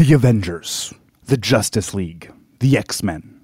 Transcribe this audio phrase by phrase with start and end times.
[0.00, 0.94] The Avengers,
[1.26, 3.42] the Justice League, the X Men.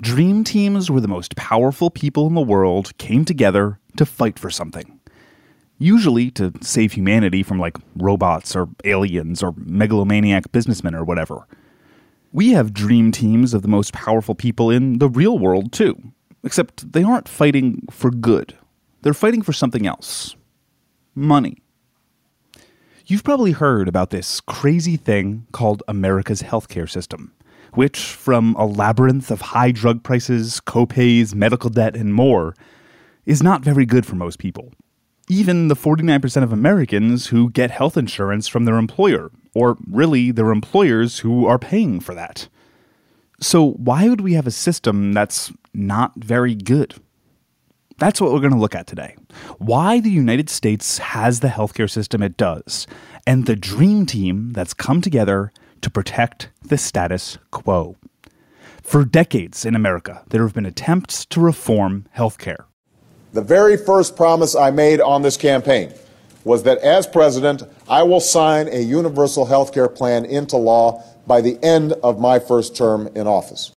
[0.00, 4.48] Dream teams where the most powerful people in the world came together to fight for
[4.48, 5.00] something.
[5.78, 11.48] Usually to save humanity from like robots or aliens or megalomaniac businessmen or whatever.
[12.30, 16.00] We have dream teams of the most powerful people in the real world too,
[16.44, 18.56] except they aren't fighting for good.
[19.02, 20.36] They're fighting for something else
[21.16, 21.64] money.
[23.08, 27.32] You've probably heard about this crazy thing called America's healthcare system,
[27.74, 32.56] which, from a labyrinth of high drug prices, copays, medical debt, and more,
[33.24, 34.72] is not very good for most people.
[35.28, 40.50] Even the 49% of Americans who get health insurance from their employer, or really their
[40.50, 42.48] employers who are paying for that.
[43.40, 46.96] So, why would we have a system that's not very good?
[47.98, 49.16] That's what we're going to look at today.
[49.58, 52.86] Why the United States has the healthcare system it does,
[53.26, 55.50] and the dream team that's come together
[55.80, 57.96] to protect the status quo.
[58.82, 62.64] For decades in America, there have been attempts to reform healthcare.
[63.32, 65.92] The very first promise I made on this campaign
[66.44, 71.58] was that as president, I will sign a universal healthcare plan into law by the
[71.64, 73.72] end of my first term in office.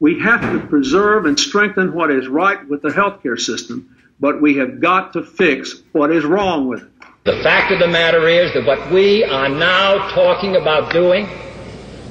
[0.00, 4.56] We have to preserve and strengthen what is right with the healthcare system, but we
[4.56, 6.88] have got to fix what is wrong with it.
[7.24, 11.28] The fact of the matter is that what we are now talking about doing,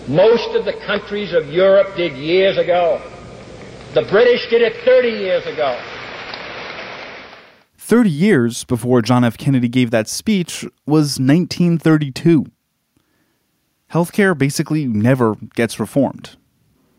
[0.07, 3.01] most of the countries of Europe did years ago.
[3.95, 5.75] The British did it 30 years ago.
[7.77, 9.35] 30 years before John F.
[9.35, 12.45] Kennedy gave that speech was 1932.
[13.91, 16.37] Healthcare basically never gets reformed.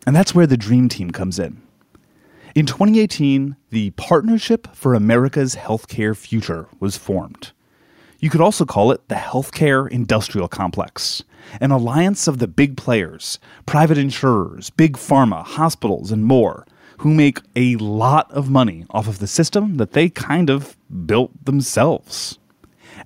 [0.05, 1.61] And that's where the Dream Team comes in.
[2.53, 7.51] In 2018, the Partnership for America's Healthcare Future was formed.
[8.19, 11.23] You could also call it the Healthcare Industrial Complex,
[11.59, 16.67] an alliance of the big players, private insurers, big pharma, hospitals, and more,
[16.99, 21.31] who make a lot of money off of the system that they kind of built
[21.45, 22.37] themselves.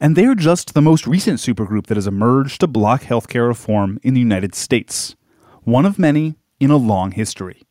[0.02, 4.14] And they're just the most recent supergroup that has emerged to block healthcare reform in
[4.14, 5.16] the United States.
[5.64, 7.62] One of many in a long history.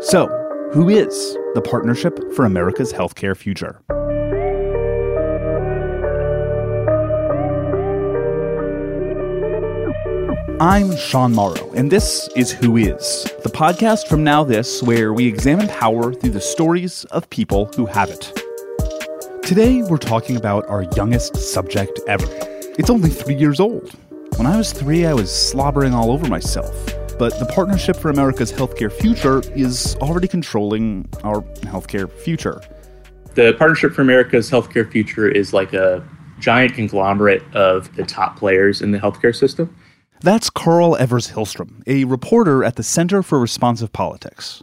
[0.00, 0.26] So,
[0.72, 3.80] who is the Partnership for America's Healthcare Future?
[10.60, 15.26] I'm Sean Morrow, and this is Who Is, the podcast from Now This, where we
[15.26, 18.32] examine power through the stories of people who have it.
[19.42, 22.26] Today, we're talking about our youngest subject ever.
[22.78, 23.92] It's only three years old,
[24.36, 26.74] when I was three, I was slobbering all over myself.
[27.18, 32.60] But the Partnership for America's Healthcare Future is already controlling our healthcare future.
[33.34, 36.06] The Partnership for America's Healthcare Future is like a
[36.40, 39.74] giant conglomerate of the top players in the healthcare system.
[40.20, 44.62] That's Karl Evers Hillstrom, a reporter at the Center for Responsive Politics.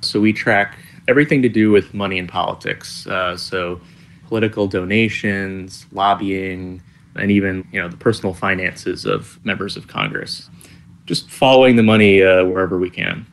[0.00, 3.06] So we track everything to do with money and politics.
[3.06, 3.80] Uh, so
[4.26, 6.82] political donations, lobbying,
[7.18, 10.48] and even you know the personal finances of members of Congress.
[11.06, 13.26] Just following the money uh, wherever we can.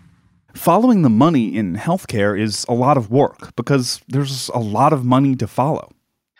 [0.53, 5.03] Following the money in healthcare is a lot of work because there's a lot of
[5.03, 5.91] money to follow.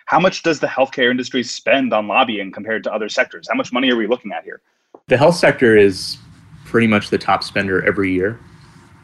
[0.06, 3.48] How much does the healthcare industry spend on lobbying compared to other sectors?
[3.50, 4.62] How much money are we looking at here?
[5.08, 6.18] The health sector is
[6.64, 8.40] pretty much the top spender every year.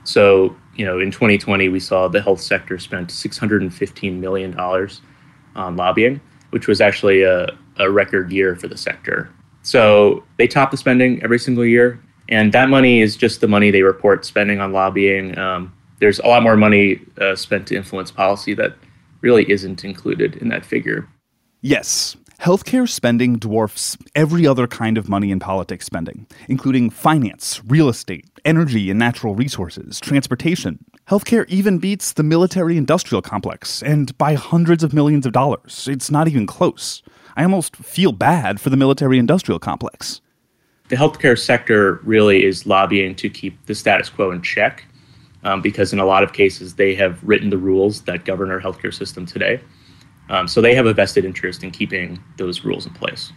[0.03, 6.21] So, you know, in 2020, we saw the health sector spent $615 million on lobbying,
[6.51, 7.47] which was actually a,
[7.77, 9.29] a record year for the sector.
[9.63, 11.99] So they top the spending every single year,
[12.29, 15.37] and that money is just the money they report spending on lobbying.
[15.37, 18.75] Um, there's a lot more money uh, spent to influence policy that
[19.21, 21.07] really isn't included in that figure.
[21.61, 27.87] Yes, healthcare spending dwarfs every other kind of money in politics spending, including finance, real
[27.87, 30.83] estate, energy and natural resources, transportation.
[31.07, 35.87] Healthcare even beats the military industrial complex, and by hundreds of millions of dollars.
[35.87, 37.03] It's not even close.
[37.35, 40.21] I almost feel bad for the military industrial complex.
[40.89, 44.85] The healthcare sector really is lobbying to keep the status quo in check
[45.43, 48.59] um, because, in a lot of cases, they have written the rules that govern our
[48.59, 49.61] healthcare system today.
[50.29, 53.31] Um, so they have a vested interest in keeping those rules in place.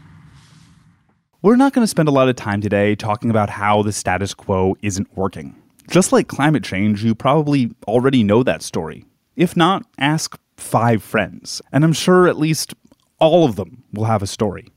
[1.43, 4.33] We're not going to spend a lot of time today talking about how the status
[4.35, 5.55] quo isn't working.
[5.91, 9.05] Just like climate change, you probably already know that story.
[9.37, 12.75] If not, ask five friends, and I'm sure at least
[13.19, 14.69] all of them will have a story.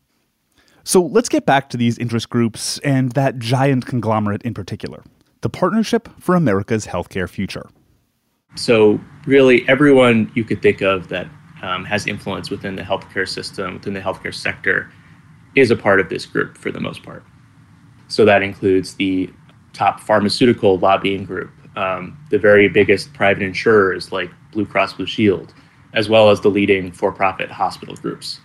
[0.84, 5.04] So let's get back to these interest groups and that giant conglomerate in particular
[5.42, 7.69] the Partnership for America's Healthcare Future.
[8.56, 11.28] So, really, everyone you could think of that
[11.62, 14.92] um, has influence within the healthcare system, within the healthcare sector,
[15.56, 17.24] is a part of this group for the most part.
[18.08, 19.30] So that includes the
[19.74, 25.54] top pharmaceutical lobbying group, um, the very biggest private insurers like Blue Cross Blue Shield,
[25.94, 28.40] as well as the leading for profit hospital groups.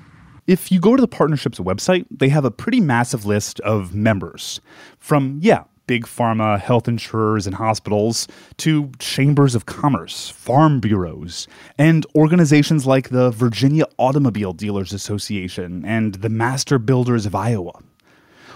[0.46, 4.60] If you go to the partnership's website, they have a pretty massive list of members.
[4.98, 11.46] From, yeah, big pharma, health insurers, and hospitals to chambers of commerce, farm bureaus,
[11.78, 17.80] and organizations like the Virginia Automobile Dealers Association and the Master Builders of Iowa.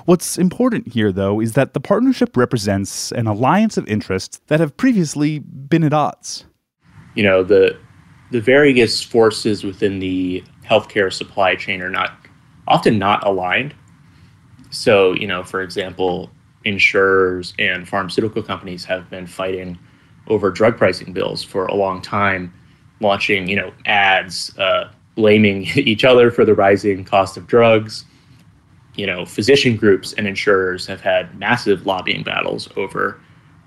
[0.07, 4.77] What's important here, though, is that the partnership represents an alliance of interests that have
[4.77, 6.45] previously been at odds.
[7.15, 7.77] You know, the
[8.31, 12.13] the various forces within the healthcare supply chain are not
[12.69, 13.75] often not aligned.
[14.71, 16.31] So, you know, for example,
[16.65, 19.79] insurers and pharmaceutical companies have been fighting
[20.27, 22.53] over drug pricing bills for a long time,
[23.01, 28.05] launching, you know, ads uh, blaming each other for the rising cost of drugs.
[28.97, 33.21] You know, physician groups and insurers have had massive lobbying battles over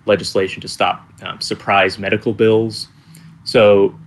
[0.06, 2.88] legislation to stop um, surprise medical bills.
[3.44, 3.98] So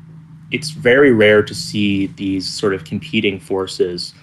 [0.53, 4.15] it's very rare to see these sort of competing forces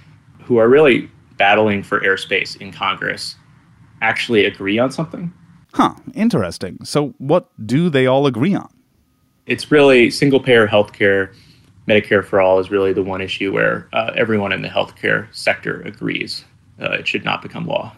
[0.43, 3.35] who are really battling for airspace in Congress
[4.01, 5.33] actually agree on something.
[5.73, 6.77] Huh, interesting.
[6.83, 8.69] So, what do they all agree on?
[9.45, 11.33] It's really single payer healthcare.
[11.87, 15.81] Medicare for all is really the one issue where uh, everyone in the healthcare sector
[15.81, 16.45] agrees
[16.81, 17.91] uh, it should not become law.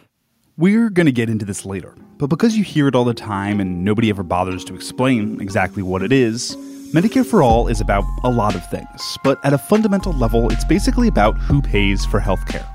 [0.58, 3.60] We're going to get into this later, but because you hear it all the time
[3.60, 6.56] and nobody ever bothers to explain exactly what it is,
[6.94, 10.66] Medicare for All is about a lot of things, but at a fundamental level, it's
[10.66, 12.68] basically about who pays for healthcare.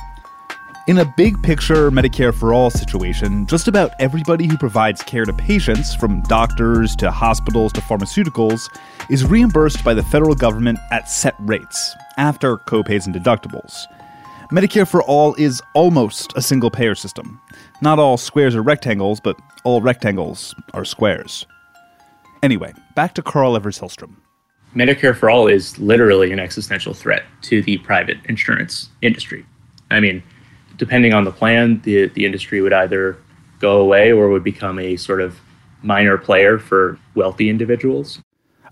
[0.89, 5.35] In a big picture Medicare for All situation, just about everybody who provides care to
[5.35, 8.71] patients, from doctors to hospitals to pharmaceuticals,
[9.11, 13.85] is reimbursed by the federal government at set rates, after copays and deductibles.
[14.51, 17.39] Medicare for All is almost a single payer system.
[17.83, 21.45] Not all squares are rectangles, but all rectangles are squares.
[22.43, 24.17] Anyway, back to Karl Evers Hillstrom.
[24.75, 29.47] Medicare for All is literally an existential threat to the private insurance industry.
[29.91, 30.23] I mean,
[30.77, 33.17] depending on the plan, the, the industry would either
[33.59, 35.39] go away or would become a sort of
[35.83, 38.21] minor player for wealthy individuals.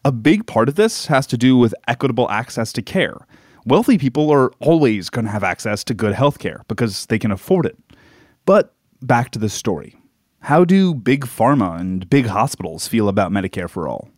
[0.05, 3.27] A big part of this has to do with equitable access to care.
[3.65, 7.31] Wealthy people are always going to have access to good health care because they can
[7.31, 7.79] afford it.
[8.45, 9.97] But back to the story.
[10.45, 14.11] How do big pharma and big hospitals feel about Medicare for all?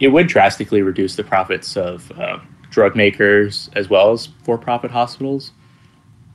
[0.00, 2.38] It would drastically reduce the profits of uh,
[2.70, 5.52] drug makers as well as for profit hospitals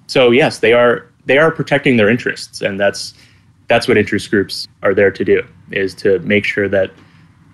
[0.08, 3.14] so yes, they are they are protecting their interests, and that's
[3.68, 5.42] that's what interest groups are there to do
[5.72, 6.92] is to make sure that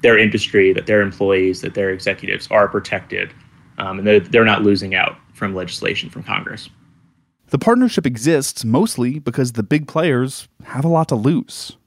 [0.01, 3.31] their industry, that their employees, that their executives are protected,
[3.77, 6.69] um, and they're, they're not losing out from legislation from Congress.
[7.47, 11.77] The partnership exists mostly because the big players have a lot to lose.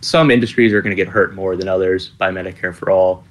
[0.00, 3.24] Some industries are going to get hurt more than others by Medicare for all,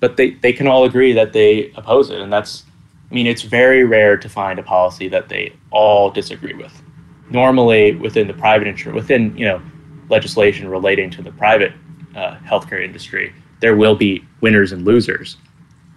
[0.00, 2.64] but they, they can all agree that they oppose it, and that's
[3.12, 6.82] I mean, it's very rare to find a policy that they all disagree with.
[7.28, 9.60] Normally, within the private insurance, within you know
[10.08, 11.74] legislation relating to the private
[12.16, 15.36] uh, healthcare industry, there will be winners and losers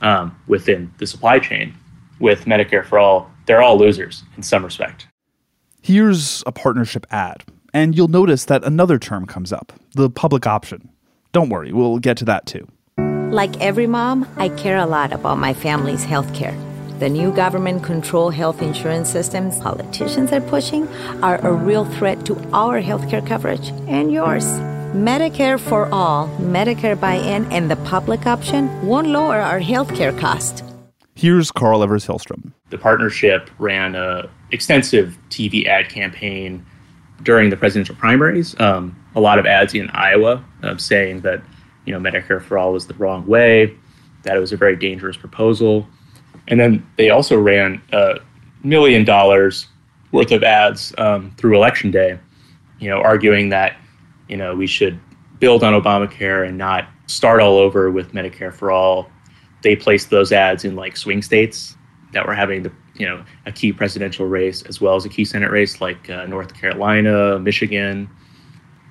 [0.02, 1.74] um, within the supply chain.
[2.20, 5.08] With Medicare for all, they're all losers in some respect.
[5.82, 7.46] Here's a partnership ad,
[7.76, 10.90] and you'll notice that another term comes up the public option.
[11.34, 12.68] Don't worry, we'll get to that too.
[13.32, 16.58] Like every mom, I care a lot about my family's health care.
[17.00, 20.88] The new government controlled health insurance systems politicians are pushing
[21.22, 24.46] are a real threat to our healthcare coverage and yours.
[24.96, 30.64] Medicare for all, Medicare buy in, and the public option won't lower our healthcare cost.
[31.16, 32.54] Here's Karl Evers Hillstrom.
[32.70, 36.66] The partnership ran an extensive TV ad campaign
[37.24, 38.60] during the presidential primaries.
[38.60, 41.42] Um, a lot of ads in Iowa uh, saying that
[41.86, 43.76] you know Medicare for all was the wrong way,
[44.24, 45.88] that it was a very dangerous proposal.
[46.48, 48.20] And then they also ran a
[48.64, 49.68] million dollars
[50.12, 52.20] worth of ads um, through election day,
[52.80, 53.78] you know, arguing that,
[54.28, 55.00] you know, we should
[55.40, 59.10] build on Obamacare and not start all over with Medicare for all.
[59.62, 61.76] They placed those ads in like swing states
[62.14, 65.26] that were having the, you know, a key presidential race as well as a key
[65.26, 68.10] Senate race like uh, North Carolina, Michigan.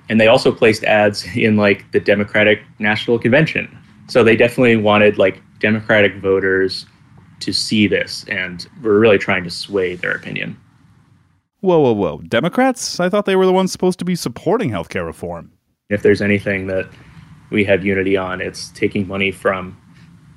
[0.09, 3.75] And they also placed ads in like the Democratic National Convention.
[4.07, 6.85] So they definitely wanted like Democratic voters
[7.39, 10.57] to see this, and we're really trying to sway their opinion.
[11.61, 12.21] Whoa, whoa, whoa.
[12.27, 12.99] Democrats?
[12.99, 15.51] I thought they were the ones supposed to be supporting healthcare reform.
[15.89, 16.87] If there's anything that
[17.49, 19.75] we have unity on, it's taking money from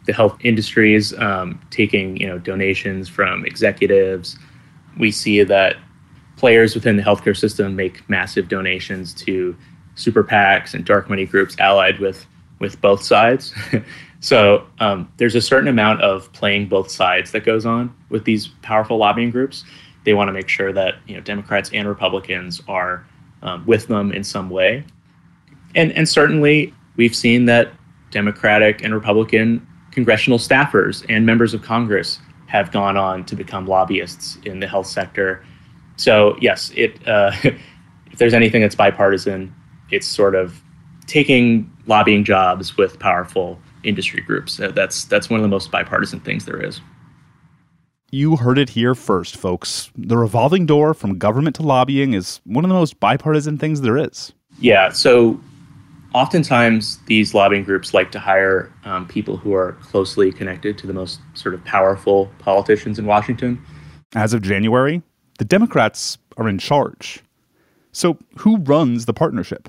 [0.09, 4.39] the health industries, um, taking you know donations from executives.
[4.99, 5.77] We see that
[6.37, 9.55] players within the healthcare system make massive donations to
[9.97, 12.25] super PACs and dark money groups allied with
[12.59, 13.55] with both sides.
[14.21, 18.49] so um, there's a certain amount of playing both sides that goes on with these
[18.63, 19.63] powerful lobbying groups.
[20.05, 23.07] They want to make sure that you know Democrats and Republicans are
[23.43, 24.85] um, with them in some way,
[25.75, 27.73] and and certainly we've seen that
[28.11, 29.67] Democratic and Republican
[29.99, 34.87] congressional staffers and members of Congress have gone on to become lobbyists in the health
[34.87, 35.45] sector.
[35.97, 39.53] So yes, it uh, if there's anything that's bipartisan,
[39.91, 40.63] it's sort of
[41.09, 44.61] taking lobbying jobs with powerful industry groups.
[44.61, 46.81] Uh, that's that's one of the most bipartisan things there is.
[48.13, 49.91] You heard it here first, folks.
[49.97, 53.99] The revolving door from government to lobbying is one of the most bipartisan things there
[53.99, 54.33] is.
[54.61, 54.91] Yeah.
[54.91, 55.41] So
[56.15, 60.93] oftentimes these lobbying groups like to hire um, people who are closely connected to the
[60.93, 63.63] most sort of powerful politicians in Washington.
[64.15, 65.03] As of January,
[65.39, 67.21] the Democrats are in charge.
[67.93, 69.69] So, who runs the partnership?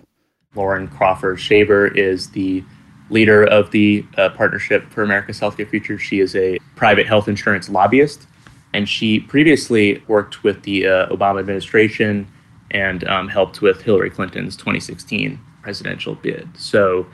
[0.56, 2.64] Lauren Crawford Shaver is the
[3.10, 5.98] leader of the uh, Partnership for America's Healthcare Future.
[5.98, 8.28] She is a private health insurance lobbyist,
[8.74, 12.28] and she previously worked with the uh, Obama administration
[12.72, 16.48] and um, helped with Hillary Clinton's 2016 presidential bid.
[16.58, 17.08] So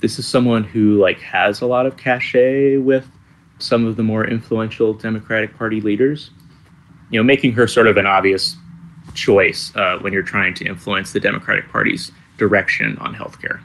[0.00, 3.06] this is someone who like has a lot of cachet with
[3.58, 6.30] some of the more influential Democratic Party leaders.
[7.10, 8.56] You know, making her sort of an obvious
[9.14, 13.60] choice uh, when you're trying to influence the Democratic Party's direction on healthcare.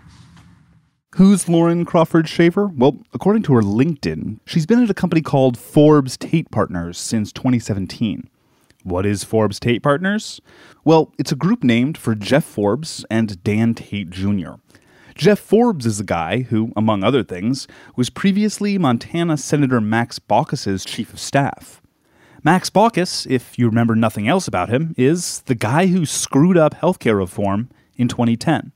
[1.15, 2.67] Who's Lauren Crawford Shaver?
[2.67, 7.31] Well, according to her LinkedIn, she's been at a company called Forbes Tate Partners since
[7.33, 8.29] 2017.
[8.89, 10.41] What is Forbes Tate Partners?
[10.83, 14.53] Well, it's a group named for Jeff Forbes and Dan Tate Jr.
[15.13, 20.83] Jeff Forbes is a guy who, among other things, was previously Montana Senator Max Baucus's
[20.83, 21.83] chief of staff.
[22.43, 26.73] Max Baucus, if you remember nothing else about him, is the guy who screwed up
[26.73, 28.71] healthcare reform in 2010.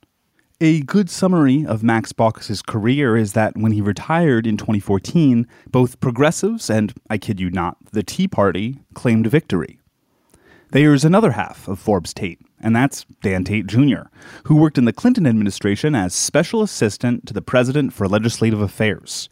[0.62, 6.00] A good summary of Max Baucus's career is that when he retired in 2014, both
[6.00, 9.80] progressives and, I kid you not, the Tea Party claimed victory.
[10.74, 14.08] There's another half of Forbes Tate, and that's Dan Tate Jr.,
[14.46, 19.30] who worked in the Clinton administration as special assistant to the president for legislative affairs.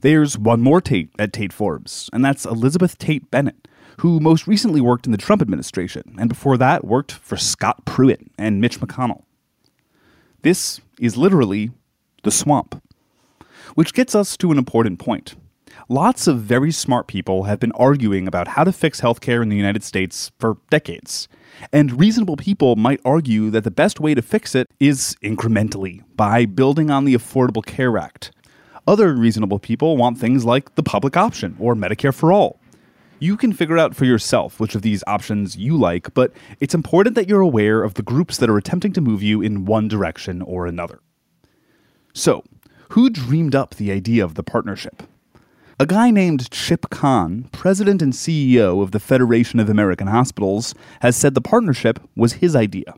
[0.00, 3.66] There's one more Tate at Tate Forbes, and that's Elizabeth Tate Bennett,
[4.00, 8.20] who most recently worked in the Trump administration, and before that worked for Scott Pruitt
[8.36, 9.22] and Mitch McConnell.
[10.42, 11.70] This is literally
[12.24, 12.82] the swamp.
[13.74, 15.34] Which gets us to an important point.
[15.88, 19.56] Lots of very smart people have been arguing about how to fix healthcare in the
[19.56, 21.28] United States for decades.
[21.72, 26.46] And reasonable people might argue that the best way to fix it is incrementally, by
[26.46, 28.32] building on the Affordable Care Act.
[28.86, 32.60] Other reasonable people want things like the public option or Medicare for all.
[33.20, 37.16] You can figure out for yourself which of these options you like, but it's important
[37.16, 40.40] that you're aware of the groups that are attempting to move you in one direction
[40.40, 41.00] or another.
[42.14, 42.44] So,
[42.90, 45.02] who dreamed up the idea of the partnership?
[45.80, 51.14] A guy named Chip Kahn, president and CEO of the Federation of American Hospitals, has
[51.16, 52.94] said the partnership was his idea.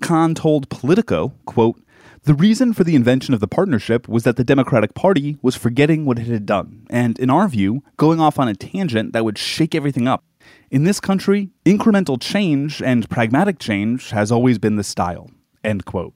[0.00, 1.82] Kahn told Politico, quote,
[2.22, 6.04] the reason for the invention of the partnership was that the Democratic Party was forgetting
[6.04, 9.36] what it had done, and, in our view, going off on a tangent that would
[9.36, 10.22] shake everything up.
[10.70, 15.30] In this country, incremental change and pragmatic change has always been the style.
[15.64, 16.14] End quote.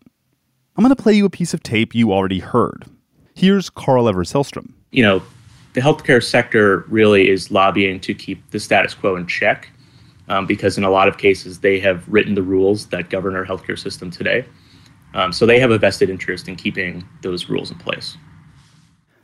[0.77, 2.85] I'm going to play you a piece of tape you already heard.
[3.35, 4.75] Here's Karl Evers Hillstrom.
[4.93, 5.23] You know,
[5.75, 9.71] the healthcare sector really is lobbying to keep the status quo in check
[10.29, 13.45] um, because, in a lot of cases, they have written the rules that govern our
[13.45, 14.45] healthcare system today.
[15.15, 18.17] Um, so they have a vested interest in keeping those rules in place.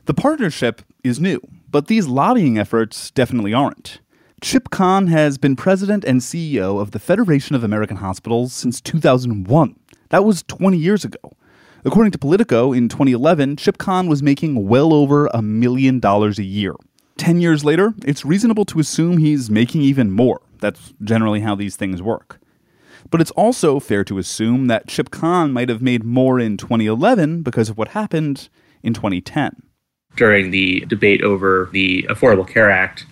[0.05, 3.99] The partnership is new, but these lobbying efforts definitely aren't.
[4.41, 9.75] Chip Kahn has been president and CEO of the Federation of American Hospitals since 2001.
[10.09, 11.33] That was 20 years ago.
[11.85, 16.43] According to Politico, in 2011, Chip Kahn was making well over a million dollars a
[16.43, 16.73] year.
[17.15, 20.41] Ten years later, it's reasonable to assume he's making even more.
[20.57, 22.39] That's generally how these things work.
[23.11, 27.43] But it's also fair to assume that Chip Kahn might have made more in 2011
[27.43, 28.49] because of what happened
[28.81, 29.61] in 2010.
[30.15, 33.05] During the debate over the Affordable Care Act,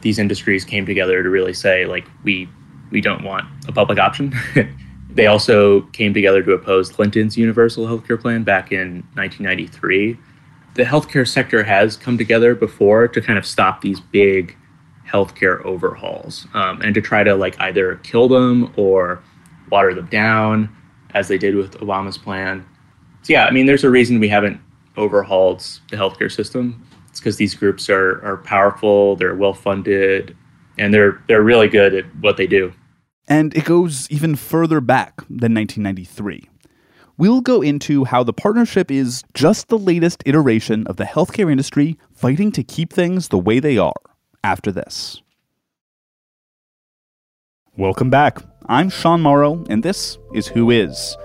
[0.00, 2.48] these industries came together to really say, like, we
[2.90, 4.32] we don't want a public option.
[5.16, 10.18] they also came together to oppose Clinton's universal health care plan back in 1993.
[10.74, 14.54] The healthcare sector has come together before to kind of stop these big
[15.08, 19.22] healthcare overhauls um, and to try to like either kill them or
[19.70, 20.68] water them down
[21.14, 22.66] as they did with Obama's plan.
[23.22, 24.60] So yeah, I mean, there's a reason we haven't
[24.98, 26.86] overhauled the healthcare system.
[27.08, 30.36] It's because these groups are are powerful, they're well funded,
[30.76, 32.70] and they're they're really good at what they do.
[33.28, 36.48] And it goes even further back than 1993.
[37.18, 41.98] We'll go into how the partnership is just the latest iteration of the healthcare industry
[42.12, 43.94] fighting to keep things the way they are
[44.44, 45.22] after this.
[47.76, 48.38] Welcome back.
[48.66, 51.16] I'm Sean Morrow, and this is Who Is.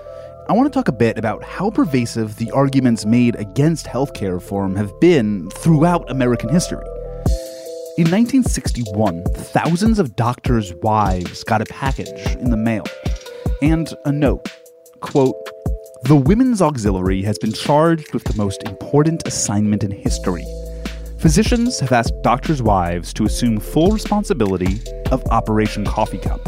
[0.48, 4.74] I want to talk a bit about how pervasive the arguments made against healthcare reform
[4.76, 6.84] have been throughout American history.
[7.98, 9.22] In 1961,
[9.52, 12.84] thousands of doctors' wives got a package in the mail
[13.60, 14.48] and a note.
[15.00, 15.36] Quote,
[16.04, 20.46] the Women's Auxiliary has been charged with the most important assignment in history.
[21.18, 24.80] Physicians have asked doctors' wives to assume full responsibility
[25.10, 26.40] of Operation Coffee Cup,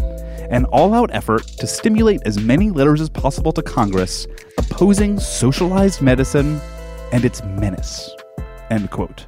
[0.50, 6.00] an all out effort to stimulate as many letters as possible to Congress opposing socialized
[6.00, 6.58] medicine
[7.12, 8.10] and its menace.
[8.70, 9.26] End quote.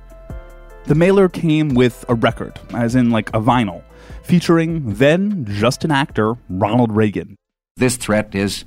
[0.87, 3.83] The mailer came with a record, as in like a vinyl,
[4.23, 7.35] featuring then just an actor, Ronald Reagan.
[7.77, 8.65] This threat is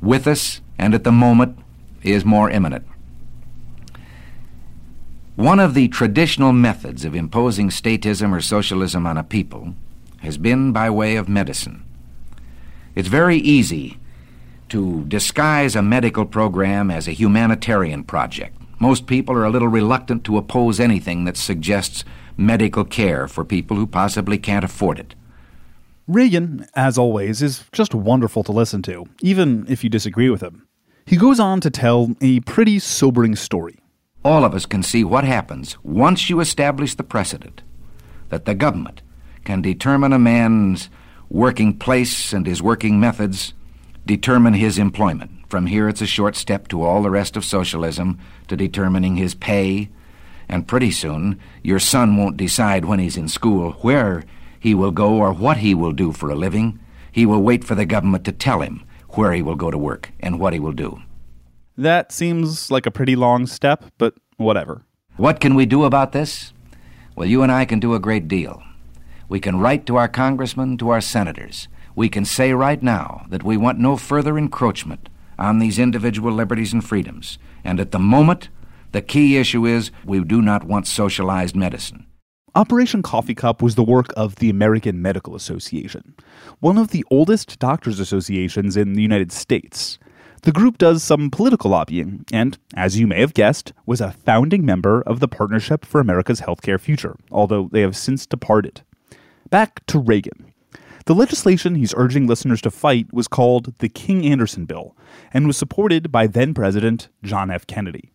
[0.00, 1.58] with us and at the moment
[2.02, 2.84] is more imminent.
[5.36, 9.74] One of the traditional methods of imposing statism or socialism on a people
[10.22, 11.84] has been by way of medicine.
[12.96, 13.98] It's very easy
[14.70, 18.59] to disguise a medical program as a humanitarian project.
[18.82, 22.02] Most people are a little reluctant to oppose anything that suggests
[22.38, 25.14] medical care for people who possibly can't afford it.
[26.08, 30.66] Reagan, as always, is just wonderful to listen to, even if you disagree with him.
[31.04, 33.78] He goes on to tell a pretty sobering story.
[34.24, 37.62] All of us can see what happens once you establish the precedent
[38.30, 39.02] that the government
[39.44, 40.88] can determine a man's
[41.28, 43.52] working place and his working methods,
[44.06, 45.30] determine his employment.
[45.48, 48.18] From here, it's a short step to all the rest of socialism,
[48.50, 49.88] to determining his pay.
[50.48, 54.24] And pretty soon, your son won't decide when he's in school where
[54.58, 56.78] he will go or what he will do for a living.
[57.10, 60.10] He will wait for the government to tell him where he will go to work
[60.20, 61.00] and what he will do.
[61.76, 64.82] That seems like a pretty long step, but whatever.
[65.16, 66.52] What can we do about this?
[67.16, 68.62] Well, you and I can do a great deal.
[69.28, 71.68] We can write to our congressmen, to our senators.
[71.94, 75.08] We can say right now that we want no further encroachment
[75.38, 77.38] on these individual liberties and freedoms.
[77.64, 78.48] And at the moment,
[78.92, 82.06] the key issue is we do not want socialized medicine.
[82.54, 86.14] Operation Coffee Cup was the work of the American Medical Association,
[86.58, 90.00] one of the oldest doctors' associations in the United States.
[90.42, 94.64] The group does some political lobbying and, as you may have guessed, was a founding
[94.64, 98.82] member of the Partnership for America's Healthcare Future, although they have since departed.
[99.50, 100.49] Back to Reagan.
[101.06, 104.96] The legislation he's urging listeners to fight was called the King Anderson Bill
[105.32, 107.66] and was supported by then President John F.
[107.66, 108.12] Kennedy.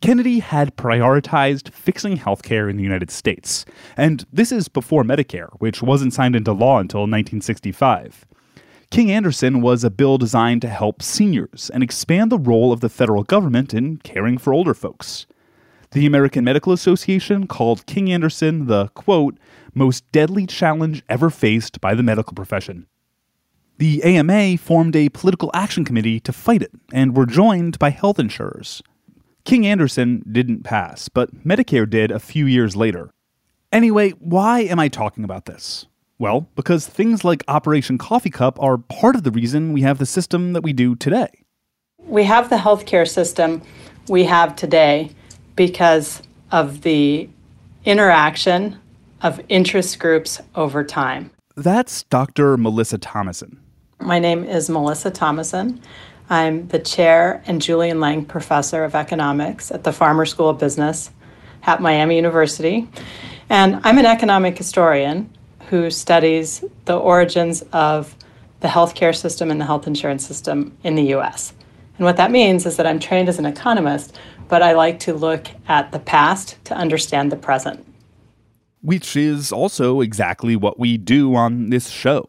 [0.00, 3.64] Kennedy had prioritized fixing healthcare in the United States,
[3.96, 8.24] and this is before Medicare, which wasn't signed into law until 1965.
[8.90, 12.88] King Anderson was a bill designed to help seniors and expand the role of the
[12.88, 15.26] federal government in caring for older folks.
[15.92, 19.38] The American Medical Association called King Anderson the, quote,
[19.74, 22.86] most deadly challenge ever faced by the medical profession.
[23.78, 28.18] The AMA formed a political action committee to fight it and were joined by health
[28.18, 28.82] insurers.
[29.44, 33.10] King Anderson didn't pass, but Medicare did a few years later.
[33.72, 35.86] Anyway, why am I talking about this?
[36.18, 40.06] Well, because things like Operation Coffee Cup are part of the reason we have the
[40.06, 41.30] system that we do today.
[41.98, 43.62] We have the healthcare system
[44.08, 45.12] we have today
[45.58, 47.28] because of the
[47.84, 48.78] interaction
[49.22, 51.32] of interest groups over time.
[51.56, 52.56] That's Dr.
[52.56, 53.58] Melissa Thomasson.
[54.00, 55.80] My name is Melissa Thomasson.
[56.30, 61.10] I'm the chair and Julian Lange Professor of Economics at the Farmer School of Business
[61.64, 62.88] at Miami University.
[63.50, 65.28] And I'm an economic historian
[65.70, 68.14] who studies the origins of
[68.60, 71.52] the healthcare system and the health insurance system in the US.
[71.98, 74.16] And what that means is that I'm trained as an economist,
[74.48, 77.84] but I like to look at the past to understand the present.
[78.80, 82.28] Which is also exactly what we do on this show.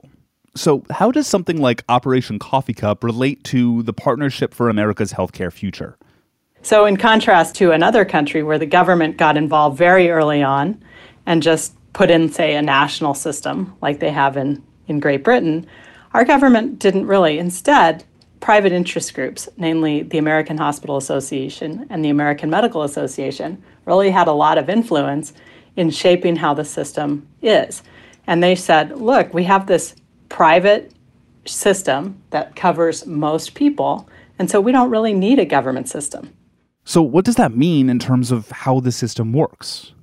[0.55, 5.53] So, how does something like Operation Coffee Cup relate to the Partnership for America's Healthcare
[5.53, 5.97] Future?
[6.61, 10.83] So, in contrast to another country where the government got involved very early on
[11.25, 15.67] and just put in, say, a national system like they have in, in Great Britain,
[16.13, 17.37] our government didn't really.
[17.39, 18.03] Instead,
[18.39, 24.27] private interest groups, namely the American Hospital Association and the American Medical Association, really had
[24.27, 25.33] a lot of influence
[25.75, 27.83] in shaping how the system is.
[28.27, 29.95] And they said, look, we have this
[30.29, 30.91] private
[31.45, 34.07] system that covers most people.
[34.37, 36.33] And so we don't really need a government system.
[36.85, 39.93] So, what does that mean in terms of how the system works?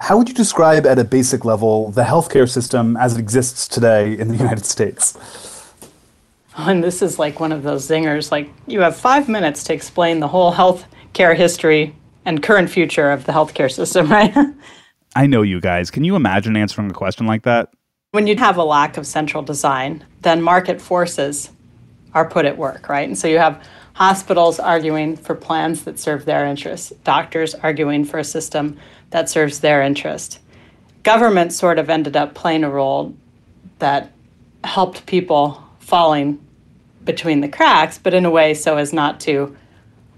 [0.00, 4.18] How would you describe at a basic level the healthcare system as it exists today
[4.18, 5.16] in the United States?
[6.58, 8.30] And this is like one of those zingers.
[8.30, 13.10] Like, you have five minutes to explain the whole health care history and current future
[13.10, 14.32] of the healthcare system, right?
[15.16, 15.90] I know you guys.
[15.90, 17.70] Can you imagine answering a question like that?
[18.12, 21.50] When you have a lack of central design, then market forces
[22.14, 23.08] are put at work, right?
[23.08, 23.60] And so you have
[23.94, 28.76] hospitals arguing for plans that serve their interests, doctors arguing for a system
[29.10, 30.38] that serves their interest.
[31.02, 33.14] Government sort of ended up playing a role
[33.80, 34.12] that
[34.62, 36.44] helped people falling
[37.04, 39.54] between the cracks, but in a way so as not to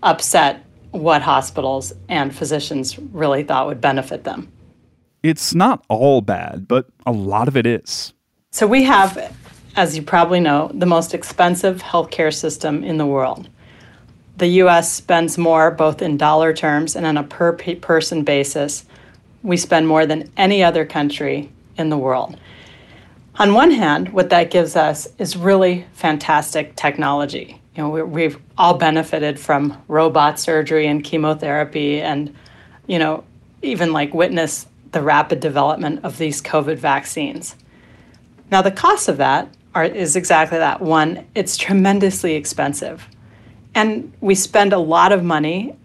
[0.02, 4.50] upset what hospitals and physicians really thought would benefit them.
[5.22, 8.12] It's not all bad, but a lot of it is.
[8.52, 9.34] So we have,
[9.74, 13.48] as you probably know, the most expensive healthcare system in the world.
[14.36, 18.84] The US spends more both in dollar terms and on a per person basis.
[19.42, 22.38] We spend more than any other country in the world.
[23.38, 27.60] On one hand, what that gives us is really fantastic technology.
[27.74, 32.34] You know, we've all benefited from robot surgery and chemotherapy and,
[32.86, 33.24] you know,
[33.60, 37.56] even like witness the rapid development of these COVID vaccines.
[38.50, 40.80] Now, the cost of that are, is exactly that.
[40.80, 43.06] One, it's tremendously expensive.
[43.74, 45.76] And we spend a lot of money,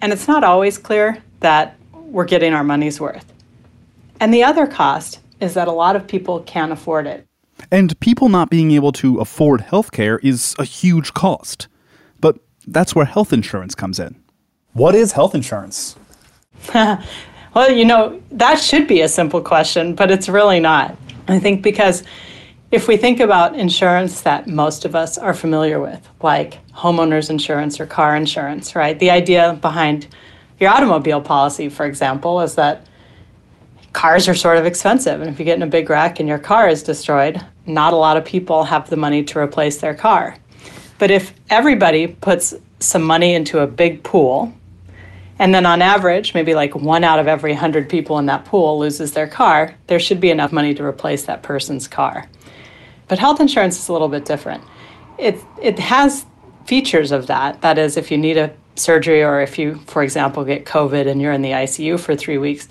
[0.00, 3.30] and it's not always clear that we're getting our money's worth.
[4.18, 7.26] And the other cost is that a lot of people can't afford it.
[7.70, 11.68] And people not being able to afford healthcare is a huge cost.
[12.20, 14.16] But that's where health insurance comes in.
[14.72, 15.96] What is health insurance?
[16.74, 20.96] well, you know, that should be a simple question, but it's really not.
[21.28, 22.04] I think because
[22.70, 27.80] if we think about insurance that most of us are familiar with, like homeowners insurance
[27.80, 28.98] or car insurance, right?
[28.98, 30.08] The idea behind
[30.58, 32.86] your automobile policy, for example, is that
[33.96, 35.22] cars are sort of expensive.
[35.22, 37.96] And if you get in a big wreck and your car is destroyed, not a
[37.96, 40.36] lot of people have the money to replace their car.
[40.98, 44.52] But if everybody puts some money into a big pool,
[45.38, 48.78] and then on average, maybe like one out of every 100 people in that pool
[48.78, 52.28] loses their car, there should be enough money to replace that person's car.
[53.08, 54.62] But health insurance is a little bit different.
[55.18, 56.26] It, it has
[56.66, 57.62] features of that.
[57.62, 61.22] That is, if you need a surgery or if you, for example, get COVID and
[61.22, 62.68] you're in the ICU for three weeks,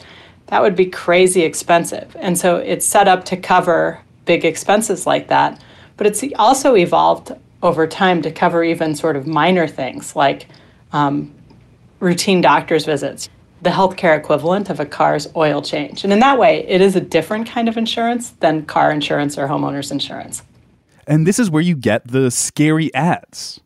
[0.47, 2.15] that would be crazy expensive.
[2.19, 5.61] And so it's set up to cover big expenses like that.
[5.97, 7.31] But it's also evolved
[7.63, 10.47] over time to cover even sort of minor things like
[10.91, 11.33] um,
[11.99, 13.29] routine doctor's visits,
[13.61, 16.03] the healthcare equivalent of a car's oil change.
[16.03, 19.47] And in that way, it is a different kind of insurance than car insurance or
[19.47, 20.43] homeowners insurance.
[21.07, 23.59] And this is where you get the scary ads.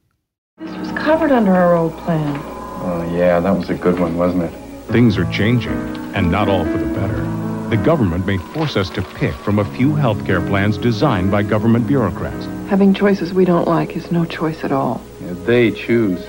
[0.57, 2.39] This was covered under our old plan.
[2.81, 4.68] Oh, yeah, that was a good one, wasn't it?
[4.91, 5.71] Things are changing,
[6.15, 7.21] and not all for the better.
[7.69, 11.85] The government may force us to pick from a few healthcare plans designed by government
[11.85, 12.45] bureaucrats.
[12.71, 14.99] Having choices we don't like is no choice at all.
[15.21, 16.25] Yeah, they choose.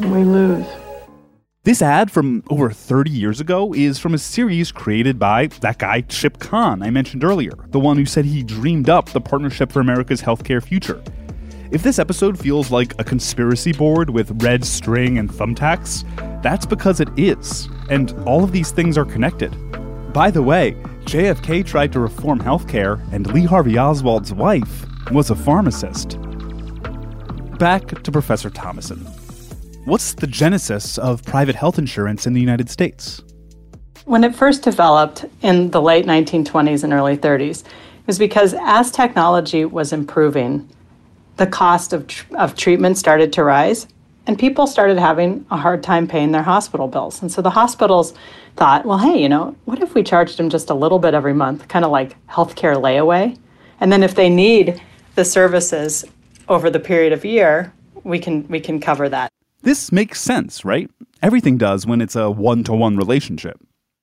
[0.00, 0.66] We lose.
[1.64, 6.00] This ad from over 30 years ago is from a series created by that guy,
[6.00, 9.80] Chip Kahn, I mentioned earlier, the one who said he dreamed up the Partnership for
[9.80, 11.02] America's Healthcare Future.
[11.70, 16.02] If this episode feels like a conspiracy board with red string and thumbtacks,
[16.42, 19.54] that's because it is, and all of these things are connected.
[20.12, 20.72] By the way,
[21.04, 26.18] JFK tried to reform healthcare, and Lee Harvey Oswald's wife was a pharmacist.
[27.60, 28.98] Back to Professor Thomasson.
[29.84, 33.22] What's the genesis of private health insurance in the United States?
[34.06, 38.90] When it first developed in the late 1920s and early 30s, it was because as
[38.90, 40.68] technology was improving,
[41.40, 43.88] the cost of, tr- of treatment started to rise,
[44.26, 47.22] and people started having a hard time paying their hospital bills.
[47.22, 48.12] And so the hospitals
[48.56, 51.32] thought, well, hey, you know, what if we charged them just a little bit every
[51.32, 53.38] month, kind of like healthcare layaway?
[53.80, 54.82] And then if they need
[55.14, 56.04] the services
[56.46, 57.72] over the period of year,
[58.04, 59.30] we can we can cover that.
[59.62, 60.90] This makes sense, right?
[61.22, 63.58] Everything does when it's a one to one relationship.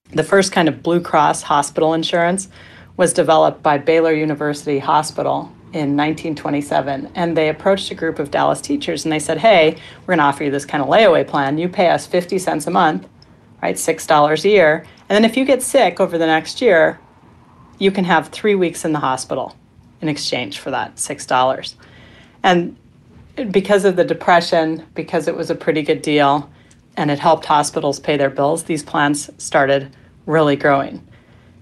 [0.10, 2.50] The first kind of Blue Cross hospital insurance
[2.96, 7.12] was developed by Baylor University Hospital in 1927.
[7.16, 10.24] And they approached a group of Dallas teachers and they said, hey, we're going to
[10.24, 11.58] offer you this kind of layaway plan.
[11.58, 13.08] You pay us 50 cents a month,
[13.62, 13.76] right?
[13.76, 14.86] $6 a year.
[15.10, 17.00] And then if you get sick over the next year,
[17.80, 19.56] you can have three weeks in the hospital
[20.02, 21.76] in exchange for that $6.
[22.44, 22.78] And
[23.52, 26.50] because of the depression, because it was a pretty good deal
[26.96, 31.08] and it helped hospitals pay their bills, these plans started really growing.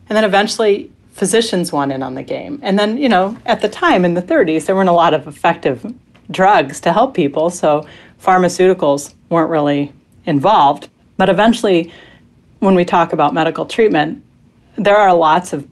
[0.07, 2.59] And then eventually, physicians went in on the game.
[2.61, 5.27] And then, you know, at the time in the 30s, there weren't a lot of
[5.27, 5.93] effective
[6.29, 7.87] drugs to help people, so
[8.21, 9.93] pharmaceuticals weren't really
[10.25, 10.89] involved.
[11.15, 11.93] But eventually,
[12.59, 14.23] when we talk about medical treatment,
[14.75, 15.65] there are lots of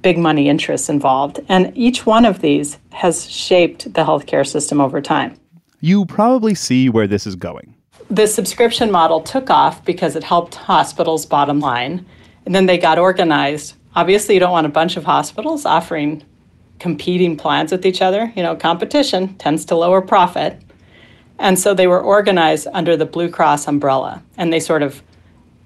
[0.00, 5.02] big money interests involved, and each one of these has shaped the healthcare system over
[5.02, 5.36] time.
[5.80, 7.74] You probably see where this is going.
[8.10, 12.06] The subscription model took off because it helped hospitals' bottom line,
[12.46, 13.74] and then they got organized.
[13.98, 16.24] Obviously, you don't want a bunch of hospitals offering
[16.78, 18.32] competing plans with each other.
[18.36, 20.62] You know, competition tends to lower profit.
[21.36, 25.02] And so they were organized under the Blue Cross umbrella, and they sort of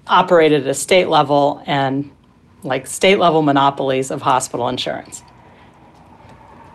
[0.07, 2.09] operated at a state level and
[2.63, 5.21] like state level monopolies of hospital insurance.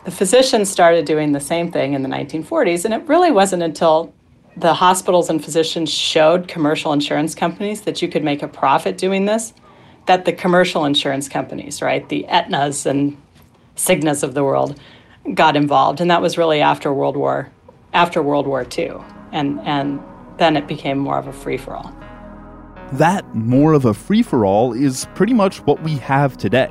[0.05, 4.14] The physicians started doing the same thing in the 1940s, and it really wasn't until
[4.57, 9.25] the hospitals and physicians showed commercial insurance companies that you could make a profit doing
[9.25, 9.55] this
[10.09, 13.16] that the commercial insurance companies, right, the Aetnas and
[13.77, 14.81] Cignas of the world,
[15.35, 17.51] got involved, and that was really after World War,
[17.92, 18.94] after World War II,
[19.33, 20.01] and and
[20.38, 21.94] then it became more of a free for all.
[22.92, 26.71] That more of a free for all is pretty much what we have today.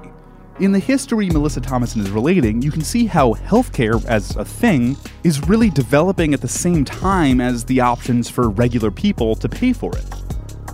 [0.60, 4.98] In the history Melissa Thomasson is relating, you can see how healthcare as a thing
[5.24, 9.74] is really developing at the same time as the options for regular people to pay
[9.74, 10.27] for it.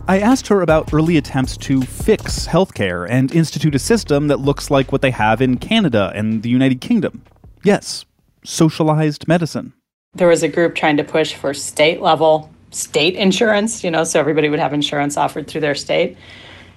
[0.05, 4.69] I asked her about early attempts to fix healthcare and institute a system that looks
[4.69, 7.23] like what they have in Canada and the United Kingdom.
[7.63, 8.03] Yes,
[8.43, 9.71] socialized medicine.
[10.13, 14.19] There was a group trying to push for state level state insurance, you know, so
[14.19, 16.17] everybody would have insurance offered through their state.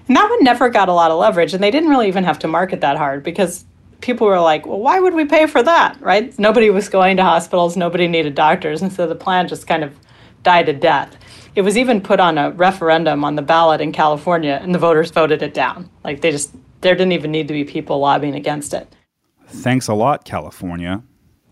[0.07, 2.39] And that one never got a lot of leverage, and they didn't really even have
[2.41, 3.65] to market that hard because
[4.03, 6.39] people were like, well, why would we pay for that, right?
[6.39, 9.97] Nobody was going to hospitals, nobody needed doctors, and so the plan just kind of
[10.43, 11.17] died a death.
[11.57, 15.11] It was even put on a referendum on the ballot in California, and the voters
[15.11, 15.89] voted it down.
[16.05, 18.95] Like they just, there didn't even need to be people lobbying against it.
[19.49, 21.03] Thanks a lot, California.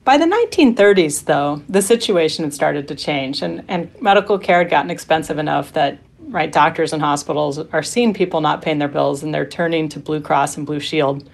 [0.04, 4.68] By the 1930s, though, the situation had started to change, and, and medical care had
[4.68, 9.22] gotten expensive enough that right doctors and hospitals are seeing people not paying their bills,
[9.22, 11.26] and they're turning to Blue Cross and Blue Shield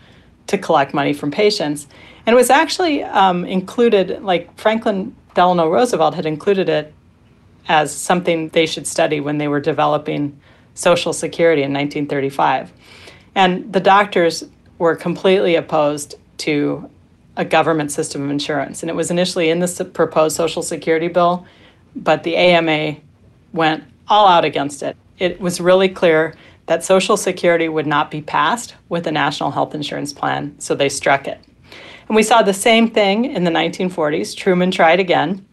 [0.46, 1.88] to collect money from patients.
[2.24, 6.94] And it was actually um, included, like Franklin Delano Roosevelt had included it
[7.68, 10.38] as something they should study when they were developing
[10.75, 12.73] Social Security in 1935.
[13.35, 14.44] And the doctors
[14.79, 16.88] were completely opposed to
[17.37, 18.83] a government system of insurance.
[18.83, 21.46] And it was initially in the proposed Social Security bill,
[21.94, 22.96] but the AMA
[23.53, 24.96] went all out against it.
[25.18, 26.35] It was really clear
[26.66, 30.88] that Social Security would not be passed with a national health insurance plan, so they
[30.88, 31.40] struck it.
[32.09, 34.37] And we saw the same thing in the 1940s.
[34.37, 35.46] Truman tried again.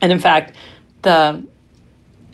[0.00, 0.54] And in fact,
[1.04, 1.46] the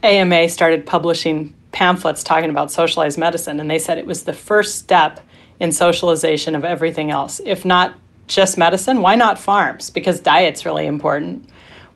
[0.03, 4.79] AMA started publishing pamphlets talking about socialized medicine, and they said it was the first
[4.79, 5.21] step
[5.61, 7.41] in socialization of everything else.
[7.45, 7.95] If not
[8.27, 9.91] just medicine, why not farms?
[9.91, 11.49] Because diet's really important.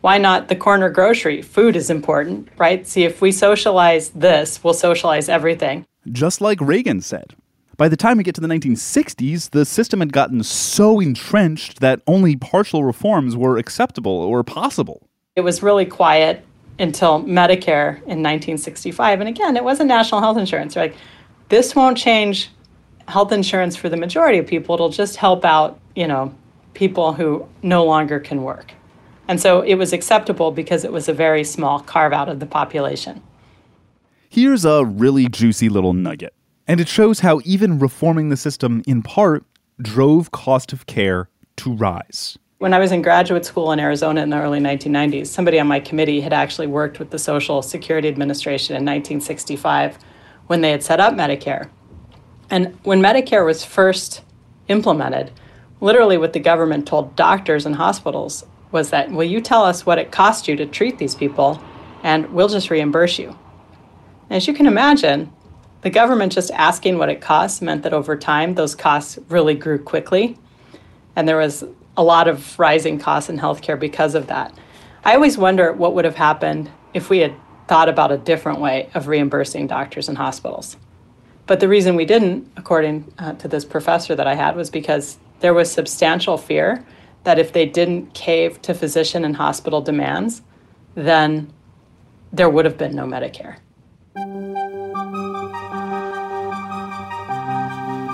[0.02, 1.40] Why not the corner grocery?
[1.40, 2.86] Food is important, right?
[2.86, 5.86] See, if we socialize this, we'll socialize everything.
[6.12, 7.34] Just like Reagan said.
[7.76, 12.02] By the time we get to the 1960s, the system had gotten so entrenched that
[12.06, 15.08] only partial reforms were acceptable or possible.
[15.34, 16.44] It was really quiet
[16.78, 19.20] until Medicare in 1965.
[19.20, 20.76] And again, it wasn't national health insurance.
[20.76, 20.96] Like,
[21.48, 22.50] this won't change
[23.06, 24.74] health insurance for the majority of people.
[24.74, 26.34] It'll just help out, you know,
[26.74, 28.72] people who no longer can work.
[29.28, 32.46] And so it was acceptable because it was a very small carve out of the
[32.46, 33.22] population.
[34.28, 36.34] Here's a really juicy little nugget.
[36.66, 39.44] And it shows how even reforming the system in part
[39.80, 42.38] drove cost of care to rise.
[42.64, 45.80] When I was in graduate school in Arizona in the early 1990s, somebody on my
[45.80, 49.98] committee had actually worked with the Social Security Administration in 1965
[50.46, 51.68] when they had set up Medicare.
[52.48, 54.22] And when Medicare was first
[54.68, 55.30] implemented,
[55.82, 59.98] literally what the government told doctors and hospitals was that, will you tell us what
[59.98, 61.62] it costs you to treat these people,
[62.02, 63.38] and we'll just reimburse you.
[64.30, 65.30] As you can imagine,
[65.82, 69.78] the government just asking what it costs meant that over time, those costs really grew
[69.78, 70.38] quickly.
[71.14, 71.62] And there was
[71.96, 74.56] a lot of rising costs in healthcare because of that.
[75.04, 77.34] I always wonder what would have happened if we had
[77.68, 80.76] thought about a different way of reimbursing doctors and hospitals.
[81.46, 85.18] But the reason we didn't, according uh, to this professor that I had, was because
[85.40, 86.84] there was substantial fear
[87.24, 90.42] that if they didn't cave to physician and hospital demands,
[90.94, 91.52] then
[92.32, 93.56] there would have been no Medicare.